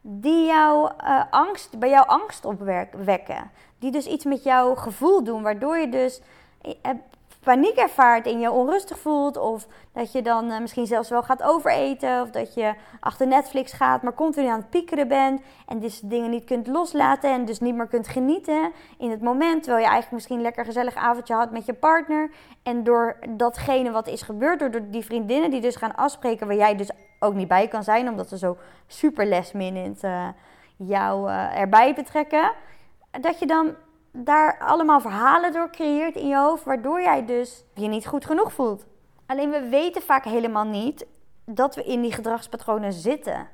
die 0.00 0.46
jouw 0.46 0.92
uh, 1.04 1.22
angst, 1.30 1.78
bij 1.78 1.88
jou 1.88 2.06
angst 2.06 2.44
opwekken. 2.44 3.50
Die 3.78 3.90
dus 3.90 4.06
iets 4.06 4.24
met 4.24 4.42
jouw 4.42 4.74
gevoel 4.74 5.24
doen, 5.24 5.42
waardoor 5.42 5.78
je 5.78 5.88
dus 5.88 6.20
paniek 7.48 7.76
ervaart 7.76 8.26
en 8.26 8.40
je 8.40 8.50
onrustig 8.50 8.98
voelt. 8.98 9.36
Of 9.36 9.66
dat 9.92 10.12
je 10.12 10.22
dan 10.22 10.50
eh, 10.50 10.60
misschien 10.60 10.86
zelfs 10.86 11.08
wel 11.08 11.22
gaat 11.22 11.42
overeten. 11.42 12.22
Of 12.22 12.30
dat 12.30 12.54
je 12.54 12.74
achter 13.00 13.26
Netflix 13.26 13.72
gaat, 13.72 14.02
maar 14.02 14.14
continu 14.14 14.48
aan 14.48 14.58
het 14.58 14.70
piekeren 14.70 15.08
bent. 15.08 15.40
En 15.66 15.78
dus 15.78 16.00
dingen 16.00 16.30
niet 16.30 16.44
kunt 16.44 16.66
loslaten 16.66 17.30
en 17.30 17.44
dus 17.44 17.60
niet 17.60 17.74
meer 17.74 17.86
kunt 17.86 18.08
genieten 18.08 18.72
in 18.98 19.10
het 19.10 19.22
moment. 19.22 19.62
Terwijl 19.62 19.84
je 19.84 19.90
eigenlijk 19.90 20.12
misschien 20.12 20.36
een 20.36 20.42
lekker 20.42 20.64
gezellig 20.64 20.94
avondje 20.94 21.34
had 21.34 21.50
met 21.50 21.66
je 21.66 21.72
partner. 21.72 22.30
En 22.62 22.84
door 22.84 23.16
datgene 23.28 23.90
wat 23.90 24.08
is 24.08 24.22
gebeurd, 24.22 24.58
door 24.58 24.90
die 24.90 25.04
vriendinnen 25.04 25.50
die 25.50 25.60
dus 25.60 25.76
gaan 25.76 25.94
afspreken 25.94 26.46
waar 26.46 26.56
jij 26.56 26.76
dus 26.76 26.90
ook 27.18 27.34
niet 27.34 27.48
bij 27.48 27.68
kan 27.68 27.84
zijn. 27.84 28.08
Omdat 28.08 28.28
ze 28.28 28.38
zo 28.38 28.56
super 28.86 29.28
last 29.28 29.54
uh, 29.54 30.28
jou 30.76 31.30
uh, 31.30 31.58
erbij 31.60 31.94
betrekken. 31.94 32.52
Dat 33.20 33.38
je 33.38 33.46
dan 33.46 33.74
daar 34.12 34.58
allemaal 34.58 35.00
verhalen 35.00 35.52
door 35.52 35.70
creëert 35.70 36.14
in 36.14 36.28
je 36.28 36.36
hoofd, 36.36 36.64
waardoor 36.64 37.00
jij 37.00 37.24
dus 37.24 37.64
je 37.74 37.88
niet 37.88 38.06
goed 38.06 38.24
genoeg 38.24 38.52
voelt. 38.52 38.86
Alleen 39.26 39.50
we 39.50 39.68
weten 39.68 40.02
vaak 40.02 40.24
helemaal 40.24 40.64
niet 40.64 41.06
dat 41.44 41.74
we 41.74 41.84
in 41.84 42.00
die 42.00 42.12
gedragspatronen 42.12 42.92
zitten. 42.92 43.48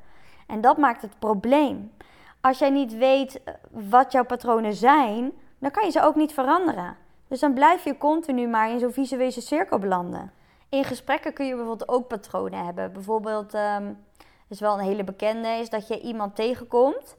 En 0.46 0.60
dat 0.60 0.76
maakt 0.76 1.02
het 1.02 1.18
probleem. 1.18 1.92
Als 2.40 2.58
jij 2.58 2.70
niet 2.70 2.96
weet 2.96 3.42
eh, 3.42 3.54
wat 3.70 4.12
jouw 4.12 4.24
patronen 4.24 4.74
zijn, 4.74 5.32
dan 5.58 5.70
kan 5.70 5.84
je 5.84 5.90
ze 5.90 6.02
ook 6.02 6.14
niet 6.14 6.32
veranderen. 6.32 6.96
Dus 7.28 7.40
dan 7.40 7.54
blijf 7.54 7.84
je 7.84 7.98
continu 7.98 8.48
maar 8.48 8.70
in 8.70 8.78
zo'n 8.78 8.92
visuele 8.92 9.40
cirkel 9.40 9.78
belanden. 9.78 10.32
In 10.68 10.84
gesprekken 10.84 11.32
kun 11.32 11.46
je 11.46 11.54
bijvoorbeeld 11.54 11.88
ook 11.88 12.08
patronen 12.08 12.64
hebben. 12.64 12.92
Bijvoorbeeld, 12.92 13.54
um, 13.54 14.04
is 14.48 14.60
wel 14.60 14.78
een 14.78 14.84
hele 14.84 15.04
bekende, 15.04 15.48
is 15.48 15.70
dat 15.70 15.88
je 15.88 16.00
iemand 16.00 16.36
tegenkomt 16.36 17.16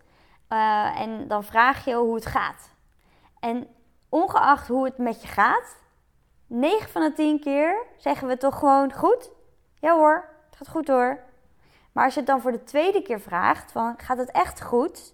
uh, 0.50 1.00
en 1.00 1.28
dan 1.28 1.44
vraag 1.44 1.86
je 1.86 1.96
hoe 1.96 2.16
het 2.16 2.26
gaat. 2.26 2.75
En 3.46 3.68
ongeacht 4.10 4.68
hoe 4.68 4.86
het 4.86 4.98
met 4.98 5.22
je 5.22 5.28
gaat, 5.28 5.78
9 6.48 6.90
van 6.90 7.02
de 7.02 7.14
10 7.14 7.40
keer 7.40 7.86
zeggen 7.98 8.28
we 8.28 8.38
toch 8.38 8.60
gewoon 8.60 8.94
goed? 8.94 9.32
Ja 9.80 9.96
hoor, 9.96 10.30
het 10.46 10.56
gaat 10.58 10.70
goed 10.70 10.88
hoor. 10.88 11.20
Maar 11.92 12.06
als 12.06 12.14
je 12.14 12.20
het 12.20 12.30
dan 12.30 12.42
voor 12.42 12.52
de 12.52 12.64
tweede 12.64 13.02
keer 13.02 13.20
vraagt, 13.20 13.72
van 13.72 13.94
gaat 13.98 14.18
het 14.18 14.32
echt 14.32 14.62
goed? 14.62 15.14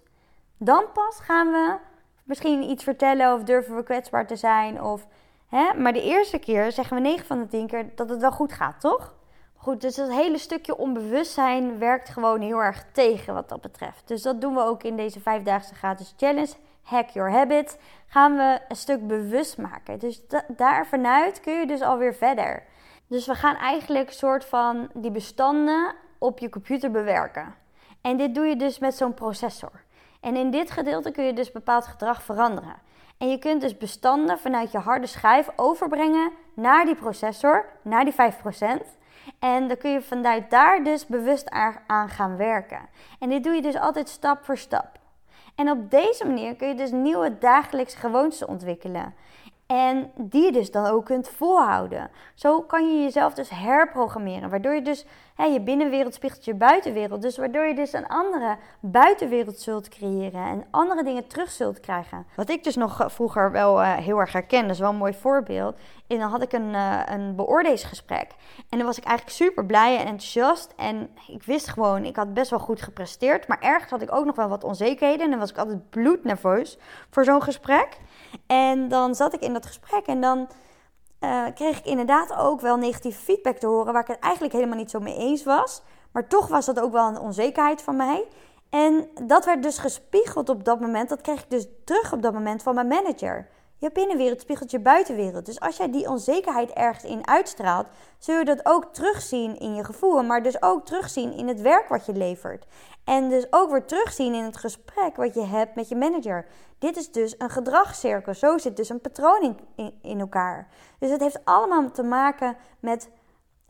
Dan 0.58 0.84
pas 0.92 1.20
gaan 1.20 1.50
we 1.50 1.76
misschien 2.24 2.62
iets 2.62 2.84
vertellen 2.84 3.34
of 3.34 3.42
durven 3.42 3.76
we 3.76 3.82
kwetsbaar 3.82 4.26
te 4.26 4.36
zijn. 4.36 4.82
Of, 4.82 5.06
hè? 5.46 5.74
Maar 5.74 5.92
de 5.92 6.02
eerste 6.02 6.38
keer 6.38 6.72
zeggen 6.72 6.96
we 6.96 7.02
9 7.02 7.26
van 7.26 7.38
de 7.38 7.48
10 7.48 7.66
keer 7.66 7.94
dat 7.94 8.08
het 8.08 8.20
wel 8.20 8.32
goed 8.32 8.52
gaat, 8.52 8.80
toch? 8.80 9.14
Goed, 9.54 9.80
dus 9.80 9.94
dat 9.94 10.10
hele 10.10 10.38
stukje 10.38 10.76
onbewustzijn 10.76 11.78
werkt 11.78 12.08
gewoon 12.08 12.40
heel 12.40 12.62
erg 12.62 12.84
tegen 12.92 13.34
wat 13.34 13.48
dat 13.48 13.60
betreft. 13.60 14.08
Dus 14.08 14.22
dat 14.22 14.40
doen 14.40 14.54
we 14.54 14.60
ook 14.60 14.82
in 14.82 14.96
deze 14.96 15.20
vijfdaagse 15.20 15.74
gratis 15.74 16.14
challenge. 16.16 16.54
Hack 16.82 17.08
Your 17.08 17.30
Habit, 17.30 17.78
gaan 18.06 18.36
we 18.36 18.60
een 18.68 18.76
stuk 18.76 19.06
bewust 19.06 19.58
maken. 19.58 19.98
Dus 19.98 20.22
daar 20.48 20.86
vanuit 20.86 21.40
kun 21.40 21.52
je 21.52 21.66
dus 21.66 21.80
alweer 21.80 22.14
verder. 22.14 22.62
Dus 23.06 23.26
we 23.26 23.34
gaan 23.34 23.56
eigenlijk 23.56 24.08
een 24.08 24.14
soort 24.14 24.44
van 24.44 24.90
die 24.94 25.10
bestanden 25.10 25.94
op 26.18 26.38
je 26.38 26.48
computer 26.48 26.90
bewerken. 26.90 27.54
En 28.00 28.16
dit 28.16 28.34
doe 28.34 28.46
je 28.46 28.56
dus 28.56 28.78
met 28.78 28.94
zo'n 28.94 29.14
processor. 29.14 29.82
En 30.20 30.36
in 30.36 30.50
dit 30.50 30.70
gedeelte 30.70 31.10
kun 31.10 31.24
je 31.24 31.32
dus 31.32 31.52
bepaald 31.52 31.86
gedrag 31.86 32.22
veranderen. 32.22 32.74
En 33.18 33.28
je 33.28 33.38
kunt 33.38 33.60
dus 33.60 33.76
bestanden 33.76 34.38
vanuit 34.38 34.72
je 34.72 34.78
harde 34.78 35.06
schijf 35.06 35.48
overbrengen 35.56 36.32
naar 36.54 36.84
die 36.84 36.94
processor, 36.94 37.66
naar 37.82 38.04
die 38.04 38.14
5%. 38.14 38.16
En 39.38 39.68
dan 39.68 39.76
kun 39.76 39.90
je 39.90 40.02
vanuit 40.02 40.50
daar 40.50 40.84
dus 40.84 41.06
bewust 41.06 41.50
aan 41.86 42.08
gaan 42.08 42.36
werken. 42.36 42.88
En 43.18 43.28
dit 43.28 43.44
doe 43.44 43.54
je 43.54 43.62
dus 43.62 43.76
altijd 43.76 44.08
stap 44.08 44.44
voor 44.44 44.56
stap. 44.56 44.98
En 45.54 45.70
op 45.70 45.90
deze 45.90 46.26
manier 46.26 46.56
kun 46.56 46.68
je 46.68 46.74
dus 46.74 46.90
nieuwe 46.90 47.38
dagelijkse 47.38 47.96
gewoontes 47.96 48.44
ontwikkelen. 48.44 49.14
En 49.72 50.10
die 50.16 50.44
je 50.44 50.52
dus 50.52 50.70
dan 50.70 50.86
ook 50.86 51.04
kunt 51.04 51.28
volhouden. 51.28 52.10
Zo 52.34 52.60
kan 52.60 52.96
je 52.96 53.02
jezelf 53.02 53.34
dus 53.34 53.50
herprogrammeren. 53.50 54.50
Waardoor 54.50 54.74
je 54.74 54.82
dus 54.82 55.06
hè, 55.34 55.44
je 55.44 55.60
binnenwereld 55.60 56.14
spiegelt 56.14 56.44
je 56.44 56.54
buitenwereld. 56.54 57.22
Dus 57.22 57.36
waardoor 57.36 57.66
je 57.66 57.74
dus 57.74 57.92
een 57.92 58.06
andere 58.06 58.56
buitenwereld 58.80 59.60
zult 59.60 59.88
creëren. 59.88 60.46
En 60.46 60.64
andere 60.70 61.04
dingen 61.04 61.26
terug 61.26 61.50
zult 61.50 61.80
krijgen. 61.80 62.26
Wat 62.36 62.50
ik 62.50 62.64
dus 62.64 62.76
nog 62.76 63.04
vroeger 63.06 63.52
wel 63.52 63.80
uh, 63.80 63.96
heel 63.96 64.18
erg 64.18 64.32
herken. 64.32 64.62
Dat 64.62 64.70
is 64.70 64.78
wel 64.78 64.90
een 64.90 64.96
mooi 64.96 65.14
voorbeeld. 65.14 65.76
En 66.06 66.18
dan 66.18 66.30
had 66.30 66.42
ik 66.42 66.52
een, 66.52 66.72
uh, 66.72 67.00
een 67.04 67.36
beoordelingsgesprek. 67.36 68.30
En 68.68 68.78
dan 68.78 68.86
was 68.86 68.98
ik 68.98 69.04
eigenlijk 69.04 69.36
super 69.36 69.66
blij 69.66 69.96
en 69.96 70.06
enthousiast. 70.06 70.72
En 70.76 71.10
ik 71.28 71.42
wist 71.42 71.68
gewoon, 71.68 72.04
ik 72.04 72.16
had 72.16 72.34
best 72.34 72.50
wel 72.50 72.58
goed 72.58 72.82
gepresteerd. 72.82 73.48
Maar 73.48 73.60
ergens 73.60 73.90
had 73.90 74.02
ik 74.02 74.14
ook 74.14 74.24
nog 74.24 74.36
wel 74.36 74.48
wat 74.48 74.64
onzekerheden. 74.64 75.24
En 75.24 75.30
dan 75.30 75.38
was 75.38 75.50
ik 75.50 75.58
altijd 75.58 75.90
bloednerveus 75.90 76.78
voor 77.10 77.24
zo'n 77.24 77.42
gesprek. 77.42 77.88
En 78.46 78.88
dan 78.88 79.14
zat 79.14 79.34
ik 79.34 79.40
in 79.40 79.52
dat 79.52 79.66
gesprek 79.66 80.06
en 80.06 80.20
dan 80.20 80.48
uh, 81.20 81.44
kreeg 81.54 81.78
ik 81.78 81.84
inderdaad 81.84 82.34
ook 82.36 82.60
wel 82.60 82.76
negatieve 82.76 83.22
feedback 83.22 83.56
te 83.56 83.66
horen, 83.66 83.92
waar 83.92 84.02
ik 84.02 84.08
het 84.08 84.18
eigenlijk 84.18 84.54
helemaal 84.54 84.76
niet 84.76 84.90
zo 84.90 85.00
mee 85.00 85.16
eens 85.16 85.44
was. 85.44 85.82
Maar 86.12 86.28
toch 86.28 86.48
was 86.48 86.66
dat 86.66 86.80
ook 86.80 86.92
wel 86.92 87.08
een 87.08 87.18
onzekerheid 87.18 87.82
van 87.82 87.96
mij. 87.96 88.24
En 88.70 89.08
dat 89.22 89.44
werd 89.44 89.62
dus 89.62 89.78
gespiegeld 89.78 90.48
op 90.48 90.64
dat 90.64 90.80
moment. 90.80 91.08
Dat 91.08 91.20
kreeg 91.20 91.42
ik 91.42 91.50
dus 91.50 91.66
terug 91.84 92.12
op 92.12 92.22
dat 92.22 92.32
moment 92.32 92.62
van 92.62 92.74
mijn 92.74 92.86
manager. 92.86 93.48
Je 93.82 93.92
binnenwereld 93.92 94.40
spiegelt 94.40 94.70
je 94.70 94.78
buitenwereld. 94.78 95.46
Dus 95.46 95.60
als 95.60 95.76
jij 95.76 95.90
die 95.90 96.08
onzekerheid 96.08 96.70
ergens 96.70 97.04
in 97.04 97.26
uitstraalt, 97.26 97.86
zul 98.18 98.38
je 98.38 98.44
dat 98.44 98.66
ook 98.66 98.84
terugzien 98.84 99.58
in 99.58 99.74
je 99.74 99.84
gevoel, 99.84 100.22
maar 100.22 100.42
dus 100.42 100.62
ook 100.62 100.86
terugzien 100.86 101.32
in 101.32 101.48
het 101.48 101.60
werk 101.60 101.88
wat 101.88 102.06
je 102.06 102.12
levert. 102.12 102.66
En 103.04 103.28
dus 103.28 103.46
ook 103.50 103.70
weer 103.70 103.84
terugzien 103.84 104.34
in 104.34 104.44
het 104.44 104.56
gesprek 104.56 105.16
wat 105.16 105.34
je 105.34 105.44
hebt 105.44 105.74
met 105.74 105.88
je 105.88 105.96
manager. 105.96 106.46
Dit 106.78 106.96
is 106.96 107.10
dus 107.10 107.34
een 107.38 107.50
gedragscirkel. 107.50 108.34
Zo 108.34 108.58
zit 108.58 108.76
dus 108.76 108.88
een 108.88 109.00
patroon 109.00 109.56
in, 109.76 109.98
in, 110.02 110.20
elkaar. 110.20 110.68
Dus 110.98 111.10
het 111.10 111.20
heeft 111.20 111.44
allemaal 111.44 111.90
te 111.90 112.02
maken 112.02 112.56
met 112.80 113.10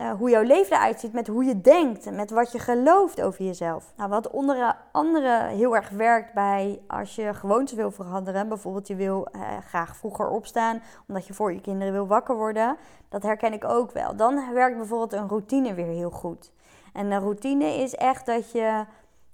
uh, 0.03 0.13
hoe 0.13 0.31
jouw 0.31 0.43
leven 0.43 0.77
eruit 0.77 1.01
ziet, 1.01 1.13
met 1.13 1.27
hoe 1.27 1.45
je 1.45 1.61
denkt, 1.61 2.11
met 2.11 2.31
wat 2.31 2.53
je 2.53 2.59
gelooft 2.59 3.23
over 3.23 3.45
jezelf. 3.45 3.93
Nou, 3.97 4.11
wat 4.11 4.31
onder 4.31 4.77
andere 4.93 5.47
heel 5.47 5.77
erg 5.77 5.89
werkt 5.89 6.33
bij 6.33 6.81
als 6.87 7.15
je 7.15 7.35
gewoontes 7.35 7.77
wil 7.77 7.91
veranderen, 7.91 8.49
bijvoorbeeld 8.49 8.87
je 8.87 8.95
wil 8.95 9.29
uh, 9.33 9.43
graag 9.67 9.97
vroeger 9.97 10.29
opstaan 10.29 10.83
omdat 11.09 11.27
je 11.27 11.35
voor 11.35 11.53
je 11.53 11.61
kinderen 11.61 11.93
wil 11.93 12.07
wakker 12.07 12.37
worden, 12.37 12.77
dat 13.09 13.23
herken 13.23 13.53
ik 13.53 13.65
ook 13.65 13.93
wel. 13.93 14.17
Dan 14.17 14.53
werkt 14.53 14.77
bijvoorbeeld 14.77 15.13
een 15.13 15.29
routine 15.29 15.75
weer 15.75 15.87
heel 15.87 16.11
goed. 16.11 16.53
En 16.93 17.11
een 17.11 17.21
routine 17.21 17.65
is 17.65 17.95
echt 17.95 18.27
dat 18.27 18.53
je 18.53 18.85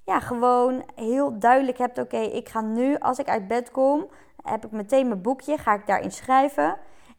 ja, 0.05 0.21
gewoon 0.21 0.85
heel 0.95 1.39
duidelijk 1.39 1.79
hebt: 1.79 1.99
oké, 1.99 2.19
ik 2.19 2.49
ga 2.49 2.61
nu, 2.61 2.99
als 2.99 3.19
ik 3.19 3.29
uit 3.29 3.49
bed 3.49 3.71
kom, 3.71 4.07
heb 4.43 4.65
ik 4.65 4.71
meteen 4.71 5.09
mijn 5.09 5.23
boekje, 5.23 5.59
ga 5.59 5.75
ik 5.75 5.87
daarin 5.87 6.13
schrijven. 6.13 6.77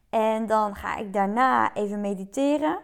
En 0.09 0.47
dan 0.47 0.75
ga 0.75 0.97
ik 0.97 1.13
daarna 1.13 1.73
even 1.73 2.01
mediteren. 2.01 2.79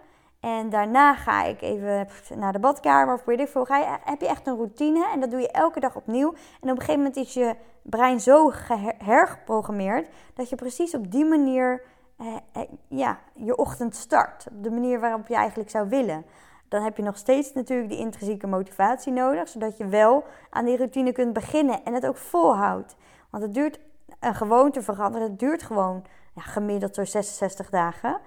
En 0.45 0.69
daarna 0.69 1.15
ga 1.15 1.43
ik 1.43 1.61
even 1.61 2.07
naar 2.35 2.53
de 2.53 2.59
badkamer 2.59 3.13
of 3.13 3.25
weet 3.25 3.39
ik 3.39 3.47
veel. 3.47 3.65
Ga 3.65 3.77
je, 3.77 3.97
heb 4.03 4.21
je 4.21 4.27
echt 4.27 4.47
een 4.47 4.55
routine 4.55 5.09
en 5.13 5.19
dat 5.19 5.31
doe 5.31 5.39
je 5.39 5.51
elke 5.51 5.79
dag 5.79 5.95
opnieuw. 5.95 6.33
En 6.61 6.69
op 6.69 6.69
een 6.69 6.79
gegeven 6.79 6.97
moment 6.97 7.15
is 7.15 7.33
je 7.33 7.55
brein 7.81 8.19
zo 8.19 8.51
hergeprogrammeerd 8.97 10.07
dat 10.33 10.49
je 10.49 10.55
precies 10.55 10.93
op 10.95 11.11
die 11.11 11.25
manier 11.25 11.81
eh, 12.17 12.27
eh, 12.51 12.61
ja, 12.87 13.19
je 13.33 13.55
ochtend 13.55 13.95
start. 13.95 14.45
Op 14.51 14.63
de 14.63 14.71
manier 14.71 14.99
waarop 14.99 15.27
je 15.27 15.35
eigenlijk 15.35 15.69
zou 15.69 15.89
willen 15.89 16.25
dan 16.67 16.83
heb 16.83 16.97
je 16.97 17.03
nog 17.03 17.17
steeds 17.17 17.53
natuurlijk 17.53 17.89
die 17.89 17.97
intrinsieke 17.97 18.47
motivatie 18.47 19.11
nodig, 19.11 19.47
zodat 19.47 19.77
je 19.77 19.87
wel 19.87 20.23
aan 20.49 20.65
die 20.65 20.77
routine 20.77 21.11
kunt 21.11 21.33
beginnen 21.33 21.83
en 21.83 21.93
het 21.93 22.05
ook 22.05 22.17
volhoudt. 22.17 22.95
Want 23.29 23.43
het 23.43 23.53
duurt 23.53 23.79
een 24.19 24.35
gewoonte 24.35 24.81
veranderen, 24.81 25.29
het 25.29 25.39
duurt 25.39 25.63
gewoon 25.63 26.05
ja, 26.33 26.41
gemiddeld 26.41 26.95
zo 26.95 27.03
66 27.03 27.69
dagen. 27.69 28.19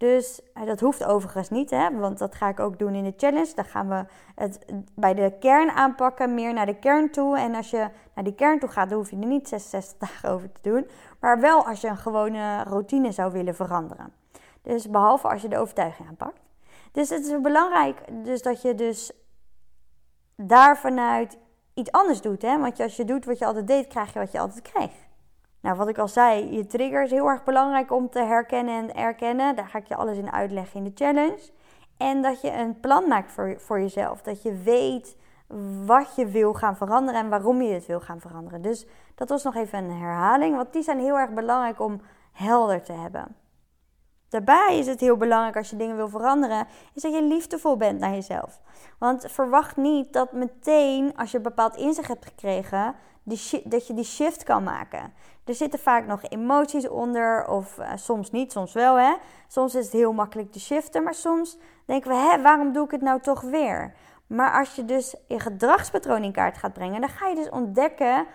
Dus 0.00 0.40
eh, 0.54 0.66
dat 0.66 0.80
hoeft 0.80 1.04
overigens 1.04 1.48
niet, 1.48 1.70
hè, 1.70 1.98
want 1.98 2.18
dat 2.18 2.34
ga 2.34 2.48
ik 2.48 2.60
ook 2.60 2.78
doen 2.78 2.94
in 2.94 3.04
de 3.04 3.14
challenge. 3.16 3.54
Dan 3.54 3.64
gaan 3.64 3.88
we 3.88 4.04
het 4.34 4.66
bij 4.94 5.14
de 5.14 5.32
kern 5.40 5.70
aanpakken, 5.70 6.34
meer 6.34 6.52
naar 6.52 6.66
de 6.66 6.78
kern 6.78 7.10
toe. 7.10 7.38
En 7.38 7.54
als 7.54 7.70
je 7.70 7.88
naar 8.14 8.24
die 8.24 8.34
kern 8.34 8.58
toe 8.58 8.68
gaat, 8.68 8.88
dan 8.88 8.98
hoef 8.98 9.10
je 9.10 9.16
er 9.16 9.26
niet 9.26 9.48
66 9.48 9.98
dagen 10.08 10.28
over 10.30 10.52
te 10.52 10.70
doen. 10.70 10.88
Maar 11.20 11.40
wel 11.40 11.66
als 11.66 11.80
je 11.80 11.88
een 11.88 11.96
gewone 11.96 12.62
routine 12.62 13.12
zou 13.12 13.32
willen 13.32 13.54
veranderen. 13.54 14.12
Dus 14.62 14.90
behalve 14.90 15.28
als 15.28 15.42
je 15.42 15.48
de 15.48 15.58
overtuiging 15.58 16.08
aanpakt. 16.08 16.40
Dus 16.92 17.08
het 17.08 17.26
is 17.26 17.40
belangrijk 17.40 18.24
dus 18.24 18.42
dat 18.42 18.62
je 18.62 18.74
dus 18.74 19.12
daar 20.36 20.78
vanuit 20.78 21.38
iets 21.74 21.92
anders 21.92 22.20
doet. 22.20 22.42
Hè? 22.42 22.58
Want 22.58 22.80
als 22.80 22.96
je 22.96 23.04
doet 23.04 23.24
wat 23.24 23.38
je 23.38 23.46
altijd 23.46 23.66
deed, 23.66 23.86
krijg 23.86 24.12
je 24.12 24.18
wat 24.18 24.32
je 24.32 24.38
altijd 24.38 24.62
kreeg. 24.62 24.92
Nou, 25.60 25.76
wat 25.76 25.88
ik 25.88 25.98
al 25.98 26.08
zei, 26.08 26.56
je 26.56 26.66
trigger 26.66 27.02
is 27.02 27.10
heel 27.10 27.28
erg 27.28 27.44
belangrijk 27.44 27.92
om 27.92 28.10
te 28.10 28.18
herkennen 28.18 28.74
en 28.74 28.94
erkennen. 28.94 29.56
Daar 29.56 29.66
ga 29.66 29.78
ik 29.78 29.86
je 29.86 29.96
alles 29.96 30.16
in 30.16 30.32
uitleggen 30.32 30.76
in 30.76 30.84
de 30.84 31.04
challenge. 31.04 31.50
En 31.96 32.22
dat 32.22 32.40
je 32.40 32.52
een 32.52 32.80
plan 32.80 33.08
maakt 33.08 33.32
voor, 33.32 33.54
voor 33.58 33.80
jezelf. 33.80 34.22
Dat 34.22 34.42
je 34.42 34.54
weet 34.54 35.16
wat 35.86 36.14
je 36.16 36.26
wil 36.26 36.52
gaan 36.52 36.76
veranderen 36.76 37.20
en 37.20 37.28
waarom 37.28 37.62
je 37.62 37.72
het 37.72 37.86
wil 37.86 38.00
gaan 38.00 38.20
veranderen. 38.20 38.62
Dus 38.62 38.86
dat 39.14 39.28
was 39.28 39.42
nog 39.42 39.54
even 39.54 39.84
een 39.84 39.90
herhaling, 39.90 40.56
want 40.56 40.72
die 40.72 40.82
zijn 40.82 40.98
heel 40.98 41.18
erg 41.18 41.30
belangrijk 41.30 41.80
om 41.80 42.00
helder 42.32 42.82
te 42.82 42.92
hebben. 42.92 43.36
Daarbij 44.30 44.78
is 44.78 44.86
het 44.86 45.00
heel 45.00 45.16
belangrijk 45.16 45.56
als 45.56 45.70
je 45.70 45.76
dingen 45.76 45.96
wil 45.96 46.08
veranderen, 46.08 46.66
is 46.94 47.02
dat 47.02 47.12
je 47.12 47.22
liefdevol 47.22 47.76
bent 47.76 47.98
naar 47.98 48.10
jezelf. 48.10 48.60
Want 48.98 49.24
verwacht 49.28 49.76
niet 49.76 50.12
dat 50.12 50.32
meteen 50.32 51.16
als 51.16 51.30
je 51.30 51.36
een 51.36 51.42
bepaald 51.42 51.76
inzicht 51.76 52.08
hebt 52.08 52.26
gekregen, 52.26 52.94
dat 53.64 53.86
je 53.86 53.94
die 53.94 54.04
shift 54.04 54.42
kan 54.42 54.62
maken. 54.62 55.12
Er 55.44 55.54
zitten 55.54 55.78
vaak 55.78 56.06
nog 56.06 56.22
emoties 56.22 56.88
onder, 56.88 57.48
of 57.48 57.78
uh, 57.78 57.90
soms 57.94 58.30
niet, 58.30 58.52
soms 58.52 58.72
wel. 58.72 58.98
Hè? 58.98 59.14
Soms 59.48 59.74
is 59.74 59.84
het 59.84 59.92
heel 59.92 60.12
makkelijk 60.12 60.52
te 60.52 60.60
shiften, 60.60 61.02
maar 61.02 61.14
soms 61.14 61.58
denken 61.84 62.10
we: 62.10 62.16
hè, 62.16 62.42
waarom 62.42 62.72
doe 62.72 62.84
ik 62.84 62.90
het 62.90 63.00
nou 63.00 63.20
toch 63.20 63.40
weer? 63.40 63.94
Maar 64.26 64.58
als 64.58 64.74
je 64.74 64.84
dus 64.84 65.14
je 65.28 65.40
gedragspatroon 65.40 66.22
in 66.22 66.32
kaart 66.32 66.58
gaat 66.58 66.72
brengen, 66.72 67.00
dan 67.00 67.10
ga 67.10 67.28
je 67.28 67.34
dus 67.34 67.48
ontdekken 67.48 68.26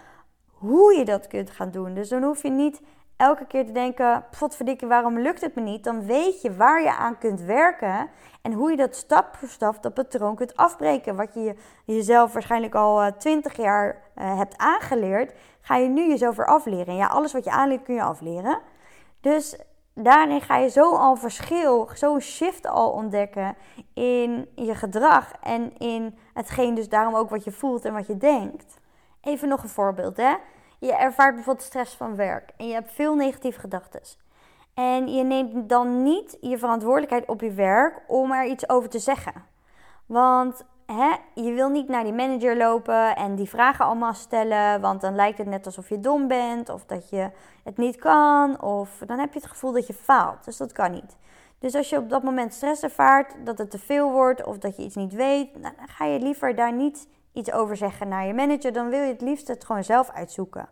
hoe 0.51 0.93
je 0.97 1.05
dat 1.05 1.27
kunt 1.27 1.51
gaan 1.51 1.71
doen. 1.71 1.93
Dus 1.93 2.09
dan 2.09 2.23
hoef 2.23 2.41
je 2.41 2.49
niet 2.49 2.81
elke 3.17 3.45
keer 3.45 3.65
te 3.65 3.71
denken: 3.71 4.25
potverdikke, 4.39 4.87
waarom 4.87 5.19
lukt 5.19 5.41
het 5.41 5.55
me 5.55 5.61
niet? 5.61 5.83
Dan 5.83 6.05
weet 6.05 6.41
je 6.41 6.55
waar 6.55 6.81
je 6.81 6.95
aan 6.95 7.17
kunt 7.17 7.41
werken 7.41 8.09
en 8.41 8.53
hoe 8.53 8.71
je 8.71 8.77
dat 8.77 8.95
stap 8.95 9.35
voor 9.35 9.47
stap, 9.47 9.83
dat 9.83 9.93
patroon 9.93 10.35
kunt 10.35 10.55
afbreken. 10.55 11.15
Wat 11.15 11.33
je 11.33 11.55
jezelf 11.85 12.33
waarschijnlijk 12.33 12.75
al 12.75 13.17
20 13.17 13.51
eh, 13.51 13.63
jaar 13.65 14.01
uh, 14.15 14.37
hebt 14.37 14.57
aangeleerd, 14.57 15.33
ga 15.61 15.75
je 15.75 15.87
nu 15.87 16.07
jezelf 16.07 16.35
weer 16.35 16.47
afleren. 16.47 16.87
En 16.87 16.95
ja, 16.95 17.07
alles 17.07 17.33
wat 17.33 17.43
je 17.43 17.51
aanleert 17.51 17.83
kun 17.83 17.95
je 17.95 18.03
afleren. 18.03 18.59
Dus 19.21 19.59
daarin 19.93 20.41
ga 20.41 20.57
je 20.57 20.69
zo 20.69 20.95
al 20.95 21.15
verschil, 21.15 21.89
zo'n 21.93 22.19
shift 22.19 22.67
al 22.67 22.91
ontdekken 22.91 23.55
in 23.93 24.47
je 24.55 24.75
gedrag 24.75 25.31
en 25.41 25.77
in 25.77 26.17
hetgeen 26.33 26.75
dus 26.75 26.89
daarom 26.89 27.15
ook 27.15 27.29
wat 27.29 27.43
je 27.43 27.51
voelt 27.51 27.85
en 27.85 27.93
wat 27.93 28.07
je 28.07 28.17
denkt. 28.17 28.77
Even 29.21 29.47
nog 29.47 29.63
een 29.63 29.69
voorbeeld, 29.69 30.17
hè. 30.17 30.33
Je 30.85 30.95
ervaart 30.95 31.35
bijvoorbeeld 31.35 31.65
stress 31.65 31.95
van 31.95 32.15
werk 32.15 32.49
en 32.57 32.67
je 32.67 32.73
hebt 32.73 32.91
veel 32.91 33.15
negatieve 33.15 33.59
gedachten. 33.59 34.01
En 34.73 35.07
je 35.13 35.23
neemt 35.23 35.69
dan 35.69 36.03
niet 36.03 36.37
je 36.41 36.57
verantwoordelijkheid 36.57 37.27
op 37.27 37.41
je 37.41 37.51
werk 37.51 38.01
om 38.07 38.31
er 38.31 38.45
iets 38.45 38.69
over 38.69 38.89
te 38.89 38.99
zeggen. 38.99 39.33
Want 40.05 40.63
hè, 40.85 41.15
je 41.33 41.53
wil 41.53 41.69
niet 41.69 41.87
naar 41.87 42.03
die 42.03 42.13
manager 42.13 42.57
lopen 42.57 43.15
en 43.15 43.35
die 43.35 43.49
vragen 43.49 43.85
allemaal 43.85 44.13
stellen. 44.13 44.81
Want 44.81 45.01
dan 45.01 45.15
lijkt 45.15 45.37
het 45.37 45.47
net 45.47 45.65
alsof 45.65 45.89
je 45.89 45.99
dom 45.99 46.27
bent 46.27 46.69
of 46.69 46.85
dat 46.85 47.09
je 47.09 47.29
het 47.63 47.77
niet 47.77 47.95
kan. 47.95 48.61
Of 48.61 49.01
dan 49.05 49.19
heb 49.19 49.33
je 49.33 49.39
het 49.39 49.49
gevoel 49.49 49.71
dat 49.71 49.87
je 49.87 49.93
faalt. 49.93 50.45
Dus 50.45 50.57
dat 50.57 50.71
kan 50.71 50.91
niet. 50.91 51.17
Dus 51.59 51.75
als 51.75 51.89
je 51.89 51.97
op 51.97 52.09
dat 52.09 52.23
moment 52.23 52.53
stress 52.53 52.83
ervaart, 52.83 53.35
dat 53.43 53.57
het 53.57 53.71
te 53.71 53.79
veel 53.79 54.11
wordt 54.11 54.43
of 54.43 54.57
dat 54.57 54.77
je 54.77 54.83
iets 54.83 54.95
niet 54.95 55.13
weet, 55.13 55.61
nou, 55.61 55.75
dan 55.77 55.87
ga 55.87 56.05
je 56.05 56.19
liever 56.19 56.55
daar 56.55 56.73
niet 56.73 57.07
iets 57.33 57.51
over 57.51 57.77
zeggen 57.77 58.07
naar 58.07 58.25
je 58.25 58.33
manager. 58.33 58.73
Dan 58.73 58.89
wil 58.89 59.01
je 59.01 59.11
het 59.11 59.21
liefst 59.21 59.47
het 59.47 59.65
gewoon 59.65 59.83
zelf 59.83 60.09
uitzoeken. 60.09 60.69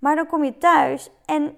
Maar 0.00 0.16
dan 0.16 0.26
kom 0.26 0.44
je 0.44 0.58
thuis 0.58 1.10
en 1.24 1.56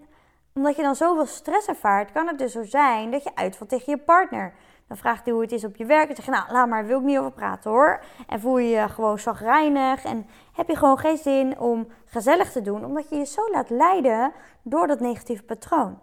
omdat 0.54 0.76
je 0.76 0.82
dan 0.82 0.94
zoveel 0.94 1.26
stress 1.26 1.66
ervaart, 1.66 2.12
kan 2.12 2.26
het 2.26 2.38
dus 2.38 2.52
zo 2.52 2.64
zijn 2.64 3.10
dat 3.10 3.22
je 3.22 3.34
uitvalt 3.34 3.70
tegen 3.70 3.92
je 3.92 3.98
partner. 3.98 4.54
Dan 4.88 4.96
vraagt 4.96 5.24
hij 5.24 5.32
hoe 5.32 5.42
het 5.42 5.52
is 5.52 5.64
op 5.64 5.76
je 5.76 5.84
werk. 5.84 6.08
En 6.08 6.16
zeg 6.16 6.24
je, 6.24 6.30
nou, 6.30 6.52
laat 6.52 6.68
maar, 6.68 6.86
wil 6.86 6.98
ik 6.98 7.04
niet 7.04 7.18
over 7.18 7.32
praten 7.32 7.70
hoor. 7.70 8.04
En 8.28 8.40
voel 8.40 8.58
je 8.58 8.68
je 8.68 8.88
gewoon 8.88 9.18
zagrijnig. 9.18 10.04
En 10.04 10.26
heb 10.52 10.68
je 10.68 10.76
gewoon 10.76 10.98
geen 10.98 11.16
zin 11.16 11.58
om 11.58 11.86
gezellig 12.04 12.52
te 12.52 12.62
doen. 12.62 12.84
Omdat 12.84 13.08
je 13.08 13.16
je 13.16 13.24
zo 13.24 13.50
laat 13.50 13.70
leiden 13.70 14.32
door 14.62 14.86
dat 14.86 15.00
negatieve 15.00 15.42
patroon. 15.42 15.98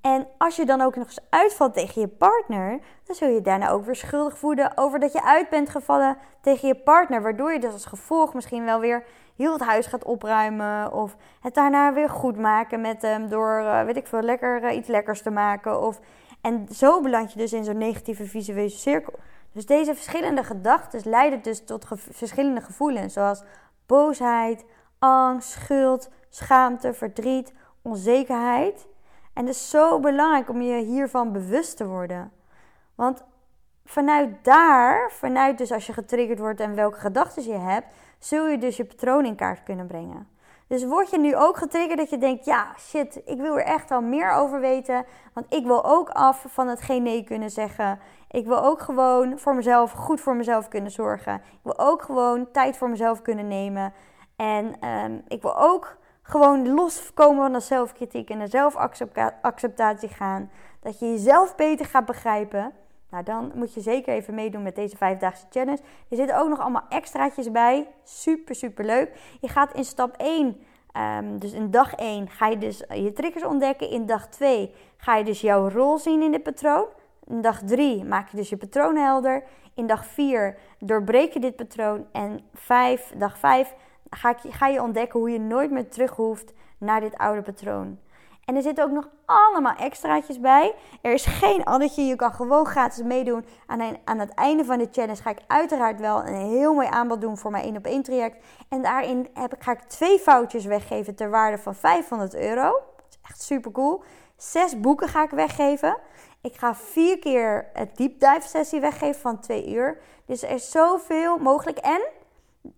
En 0.00 0.26
als 0.38 0.56
je 0.56 0.64
dan 0.64 0.80
ook 0.80 0.96
nog 0.96 1.06
eens 1.06 1.26
uitvalt 1.30 1.74
tegen 1.74 2.00
je 2.00 2.08
partner, 2.08 2.80
dan 3.04 3.16
zul 3.16 3.28
je 3.28 3.40
daarna 3.40 3.68
ook 3.68 3.84
weer 3.84 3.96
schuldig 3.96 4.38
voelen 4.38 4.72
over 4.74 4.98
dat 4.98 5.12
je 5.12 5.22
uit 5.22 5.48
bent 5.48 5.70
gevallen 5.70 6.16
tegen 6.40 6.68
je 6.68 6.74
partner. 6.74 7.22
Waardoor 7.22 7.52
je 7.52 7.60
dus 7.60 7.72
als 7.72 7.86
gevolg 7.86 8.34
misschien 8.34 8.64
wel 8.64 8.80
weer 8.80 9.04
heel 9.36 9.52
het 9.52 9.62
huis 9.62 9.86
gaat 9.86 10.04
opruimen. 10.04 10.92
Of 10.92 11.16
het 11.40 11.54
daarna 11.54 11.92
weer 11.92 12.10
goed 12.10 12.36
maken 12.36 12.80
met 12.80 13.02
hem 13.02 13.28
door, 13.28 13.60
uh, 13.60 13.82
weet 13.82 13.96
ik 13.96 14.06
veel, 14.06 14.22
lekker 14.22 14.62
uh, 14.62 14.76
iets 14.76 14.88
lekkers 14.88 15.22
te 15.22 15.30
maken. 15.30 15.82
Of, 15.82 16.00
en 16.40 16.66
zo 16.70 17.00
beland 17.00 17.32
je 17.32 17.38
dus 17.38 17.52
in 17.52 17.64
zo'n 17.64 17.78
negatieve 17.78 18.24
visuele 18.24 18.68
cirkel. 18.68 19.12
Dus 19.52 19.66
deze 19.66 19.94
verschillende 19.94 20.44
gedachten 20.44 21.00
leiden 21.04 21.42
dus 21.42 21.64
tot 21.64 21.86
verschillende 22.10 22.60
gevoelens. 22.60 23.12
Zoals 23.12 23.42
boosheid, 23.86 24.64
angst, 24.98 25.50
schuld, 25.50 26.10
schaamte, 26.28 26.94
verdriet, 26.94 27.52
onzekerheid. 27.82 28.86
En 29.32 29.46
het 29.46 29.54
is 29.54 29.70
zo 29.70 30.00
belangrijk 30.00 30.48
om 30.48 30.62
je 30.62 30.84
hiervan 30.84 31.32
bewust 31.32 31.76
te 31.76 31.86
worden. 31.86 32.32
Want 32.94 33.24
vanuit 33.84 34.44
daar, 34.44 35.10
vanuit 35.10 35.58
dus 35.58 35.72
als 35.72 35.86
je 35.86 35.92
getriggerd 35.92 36.38
wordt 36.38 36.60
en 36.60 36.74
welke 36.74 36.98
gedachten 36.98 37.42
je 37.42 37.58
hebt, 37.58 37.86
zul 38.18 38.46
je 38.46 38.58
dus 38.58 38.76
je 38.76 38.84
patroon 38.84 39.24
in 39.24 39.36
kaart 39.36 39.62
kunnen 39.62 39.86
brengen. 39.86 40.28
Dus 40.68 40.84
word 40.84 41.10
je 41.10 41.18
nu 41.18 41.36
ook 41.36 41.56
getriggerd 41.56 41.98
dat 41.98 42.10
je 42.10 42.18
denkt: 42.18 42.44
ja, 42.44 42.66
shit, 42.78 43.20
ik 43.24 43.40
wil 43.40 43.58
er 43.58 43.64
echt 43.64 43.88
wel 43.88 44.02
meer 44.02 44.30
over 44.30 44.60
weten. 44.60 45.04
Want 45.32 45.54
ik 45.54 45.64
wil 45.64 45.84
ook 45.84 46.08
af 46.08 46.44
van 46.48 46.68
het 46.68 46.80
geen 46.80 47.02
nee 47.02 47.24
kunnen 47.24 47.50
zeggen. 47.50 47.98
Ik 48.30 48.46
wil 48.46 48.64
ook 48.64 48.80
gewoon 48.80 49.38
voor 49.38 49.54
mezelf, 49.54 49.92
goed 49.92 50.20
voor 50.20 50.36
mezelf 50.36 50.68
kunnen 50.68 50.90
zorgen. 50.90 51.34
Ik 51.34 51.60
wil 51.62 51.78
ook 51.78 52.02
gewoon 52.02 52.50
tijd 52.52 52.76
voor 52.76 52.90
mezelf 52.90 53.22
kunnen 53.22 53.48
nemen. 53.48 53.92
En 54.36 54.88
um, 54.88 55.22
ik 55.28 55.42
wil 55.42 55.58
ook 55.58 55.96
gewoon 56.22 56.74
loskomen 56.74 57.42
van 57.42 57.52
de 57.52 57.60
zelfkritiek 57.60 58.30
en 58.30 58.38
de 58.38 58.46
zelfacceptatie 58.46 60.08
gaan. 60.08 60.50
Dat 60.80 60.98
je 60.98 61.10
jezelf 61.10 61.54
beter 61.54 61.86
gaat 61.86 62.04
begrijpen. 62.04 62.72
Nou, 63.16 63.28
dan 63.28 63.52
moet 63.54 63.74
je 63.74 63.80
zeker 63.80 64.14
even 64.14 64.34
meedoen 64.34 64.62
met 64.62 64.74
deze 64.74 64.96
vijfdaagse 64.96 65.46
challenge. 65.50 65.80
Er 66.08 66.16
zitten 66.16 66.38
ook 66.38 66.48
nog 66.48 66.60
allemaal 66.60 66.86
extraatjes 66.88 67.50
bij. 67.50 67.86
Super, 68.04 68.54
super 68.54 68.84
leuk. 68.84 69.10
Je 69.40 69.48
gaat 69.48 69.74
in 69.74 69.84
stap 69.84 70.14
1, 70.16 70.56
ehm, 70.92 71.38
dus 71.38 71.52
in 71.52 71.70
dag 71.70 71.92
1, 71.94 72.28
ga 72.28 72.46
je 72.46 72.58
dus 72.58 72.84
je 72.88 73.12
triggers 73.12 73.44
ontdekken. 73.44 73.90
In 73.90 74.06
dag 74.06 74.28
2 74.28 74.74
ga 74.96 75.16
je 75.16 75.24
dus 75.24 75.40
jouw 75.40 75.68
rol 75.68 75.98
zien 75.98 76.22
in 76.22 76.30
dit 76.30 76.42
patroon. 76.42 76.86
In 77.26 77.40
dag 77.40 77.62
3 77.62 78.04
maak 78.04 78.28
je 78.28 78.36
dus 78.36 78.48
je 78.48 78.56
patroon 78.56 78.96
helder. 78.96 79.42
In 79.74 79.86
dag 79.86 80.06
4 80.06 80.58
doorbreek 80.78 81.32
je 81.32 81.40
dit 81.40 81.56
patroon. 81.56 82.06
En 82.12 82.40
5, 82.54 83.12
dag 83.16 83.38
5 83.38 83.74
ga, 84.10 84.34
ga 84.48 84.66
je 84.66 84.82
ontdekken 84.82 85.20
hoe 85.20 85.30
je 85.30 85.40
nooit 85.40 85.70
meer 85.70 85.88
terug 85.88 86.16
hoeft 86.16 86.52
naar 86.78 87.00
dit 87.00 87.16
oude 87.16 87.42
patroon. 87.42 87.98
En 88.46 88.56
er 88.56 88.62
zitten 88.62 88.84
ook 88.84 88.90
nog 88.90 89.08
allemaal 89.24 89.74
extraatjes 89.76 90.40
bij. 90.40 90.74
Er 91.00 91.12
is 91.12 91.26
geen 91.26 91.64
addertje. 91.64 92.02
Je 92.02 92.16
kan 92.16 92.32
gewoon 92.32 92.66
gratis 92.66 93.02
meedoen. 93.02 93.44
Aan, 93.66 93.80
een, 93.80 93.98
aan 94.04 94.18
het 94.18 94.34
einde 94.34 94.64
van 94.64 94.78
de 94.78 94.88
challenge 94.92 95.22
ga 95.22 95.30
ik 95.30 95.38
uiteraard 95.46 96.00
wel 96.00 96.26
een 96.26 96.34
heel 96.34 96.74
mooi 96.74 96.86
aanbod 96.90 97.20
doen 97.20 97.38
voor 97.38 97.50
mijn 97.50 97.64
1 97.64 97.76
op 97.76 97.84
1 97.84 98.02
traject. 98.02 98.44
En 98.68 98.82
daarin 98.82 99.28
heb 99.34 99.54
ik, 99.54 99.62
ga 99.62 99.72
ik 99.72 99.80
twee 99.80 100.18
foutjes 100.18 100.64
weggeven 100.64 101.14
ter 101.14 101.30
waarde 101.30 101.58
van 101.58 101.74
500 101.74 102.34
euro. 102.34 102.70
Dat 102.96 103.06
is 103.08 103.18
echt 103.22 103.42
super 103.42 103.72
cool. 103.72 104.02
Zes 104.36 104.80
boeken 104.80 105.08
ga 105.08 105.22
ik 105.22 105.30
weggeven. 105.30 105.96
Ik 106.40 106.56
ga 106.56 106.74
vier 106.74 107.18
keer 107.18 107.70
het 107.72 107.96
deep 107.96 108.20
dive 108.20 108.48
sessie 108.48 108.80
weggeven 108.80 109.20
van 109.20 109.40
twee 109.40 109.72
uur. 109.72 109.98
Dus 110.26 110.42
er 110.42 110.50
is 110.50 110.70
zoveel 110.70 111.38
mogelijk. 111.38 111.78
En 111.78 112.00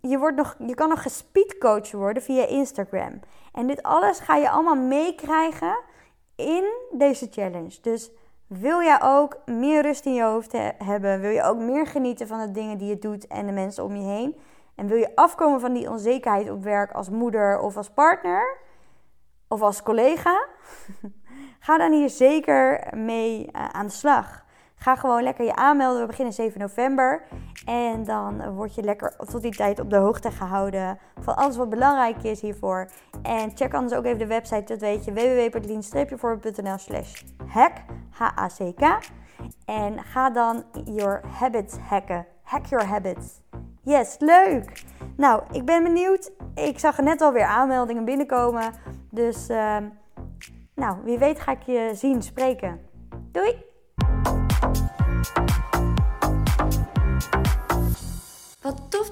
je, 0.01 0.19
wordt 0.19 0.37
nog, 0.37 0.57
je 0.67 0.75
kan 0.75 0.89
nog 0.89 1.03
gespeedcoach 1.03 1.91
worden 1.91 2.23
via 2.23 2.47
Instagram. 2.47 3.21
En 3.53 3.67
dit 3.67 3.83
alles 3.83 4.19
ga 4.19 4.37
je 4.37 4.51
allemaal 4.51 4.77
meekrijgen 4.77 5.79
in 6.37 6.65
deze 6.91 7.29
challenge. 7.31 7.79
Dus 7.83 8.11
wil 8.47 8.83
jij 8.83 9.03
ook 9.03 9.39
meer 9.47 9.83
rust 9.83 10.07
in 10.07 10.15
je 10.15 10.23
hoofd 10.23 10.53
hebben? 10.85 11.21
Wil 11.21 11.31
je 11.31 11.43
ook 11.43 11.59
meer 11.59 11.87
genieten 11.87 12.27
van 12.27 12.41
de 12.41 12.51
dingen 12.51 12.79
die 12.79 12.89
je 12.89 12.99
doet 12.99 13.27
en 13.27 13.47
de 13.47 13.53
mensen 13.53 13.85
om 13.85 13.97
je 13.97 14.07
heen? 14.07 14.37
En 14.75 14.87
wil 14.87 14.97
je 14.97 15.15
afkomen 15.17 15.61
van 15.61 15.73
die 15.73 15.91
onzekerheid 15.91 16.51
op 16.51 16.63
werk 16.63 16.93
als 16.93 17.11
moeder 17.11 17.61
of 17.61 17.77
als 17.77 17.91
partner? 17.91 18.59
Of 19.49 19.63
als 19.63 19.83
collega? 19.83 20.47
Ga 21.61 21.79
dan 21.79 21.93
hier 21.93 22.11
zeker 22.11 22.89
mee 22.97 23.49
uh, 23.53 23.69
aan 23.69 23.87
de 23.87 23.93
slag. 23.93 24.45
Ga 24.79 24.97
gewoon 24.97 25.23
lekker 25.23 25.45
je 25.45 25.55
aanmelden. 25.55 26.01
We 26.01 26.07
beginnen 26.07 26.35
7 26.35 26.61
november. 26.61 27.23
En 27.67 28.05
dan 28.05 28.55
word 28.55 28.75
je 28.75 28.83
lekker 28.83 29.17
tot 29.17 29.43
die 29.43 29.55
tijd 29.55 29.81
op 29.81 29.91
de 29.91 29.97
hoogte 29.97 30.31
gehouden 30.31 30.99
van 31.21 31.37
alles 31.37 31.57
wat 31.57 31.71
belangrijk 31.71 32.23
is 32.23 32.41
hiervoor. 32.41 32.91
En 33.23 33.51
check 33.55 33.75
anders 33.75 33.95
ook 33.95 34.05
even 34.05 34.19
de 34.19 34.27
website, 34.27 34.65
dat 34.65 34.81
weet 34.81 35.05
je, 35.05 35.13
www.lien-voorbeeld.nl 35.13 36.79
slash 36.79 37.23
hack, 37.47 37.73
H-A-C-K. 38.11 38.99
En 39.65 40.03
ga 40.05 40.31
dan 40.31 40.65
your 40.85 41.21
habits 41.27 41.77
hacken. 41.77 42.27
Hack 42.43 42.67
your 42.67 42.87
habits. 42.87 43.41
Yes, 43.83 44.17
leuk! 44.19 44.85
Nou, 45.17 45.43
ik 45.53 45.65
ben 45.65 45.83
benieuwd. 45.83 46.31
Ik 46.55 46.79
zag 46.79 46.99
net 46.99 47.21
alweer 47.21 47.45
aanmeldingen 47.45 48.05
binnenkomen. 48.05 48.73
Dus, 49.11 49.51
uh, 49.51 49.77
nou, 50.75 50.97
wie 51.05 51.19
weet 51.19 51.41
ga 51.41 51.53
ik 51.53 51.63
je 51.63 51.91
zien, 51.95 52.23
spreken. 52.23 52.81
Doei! 53.33 53.67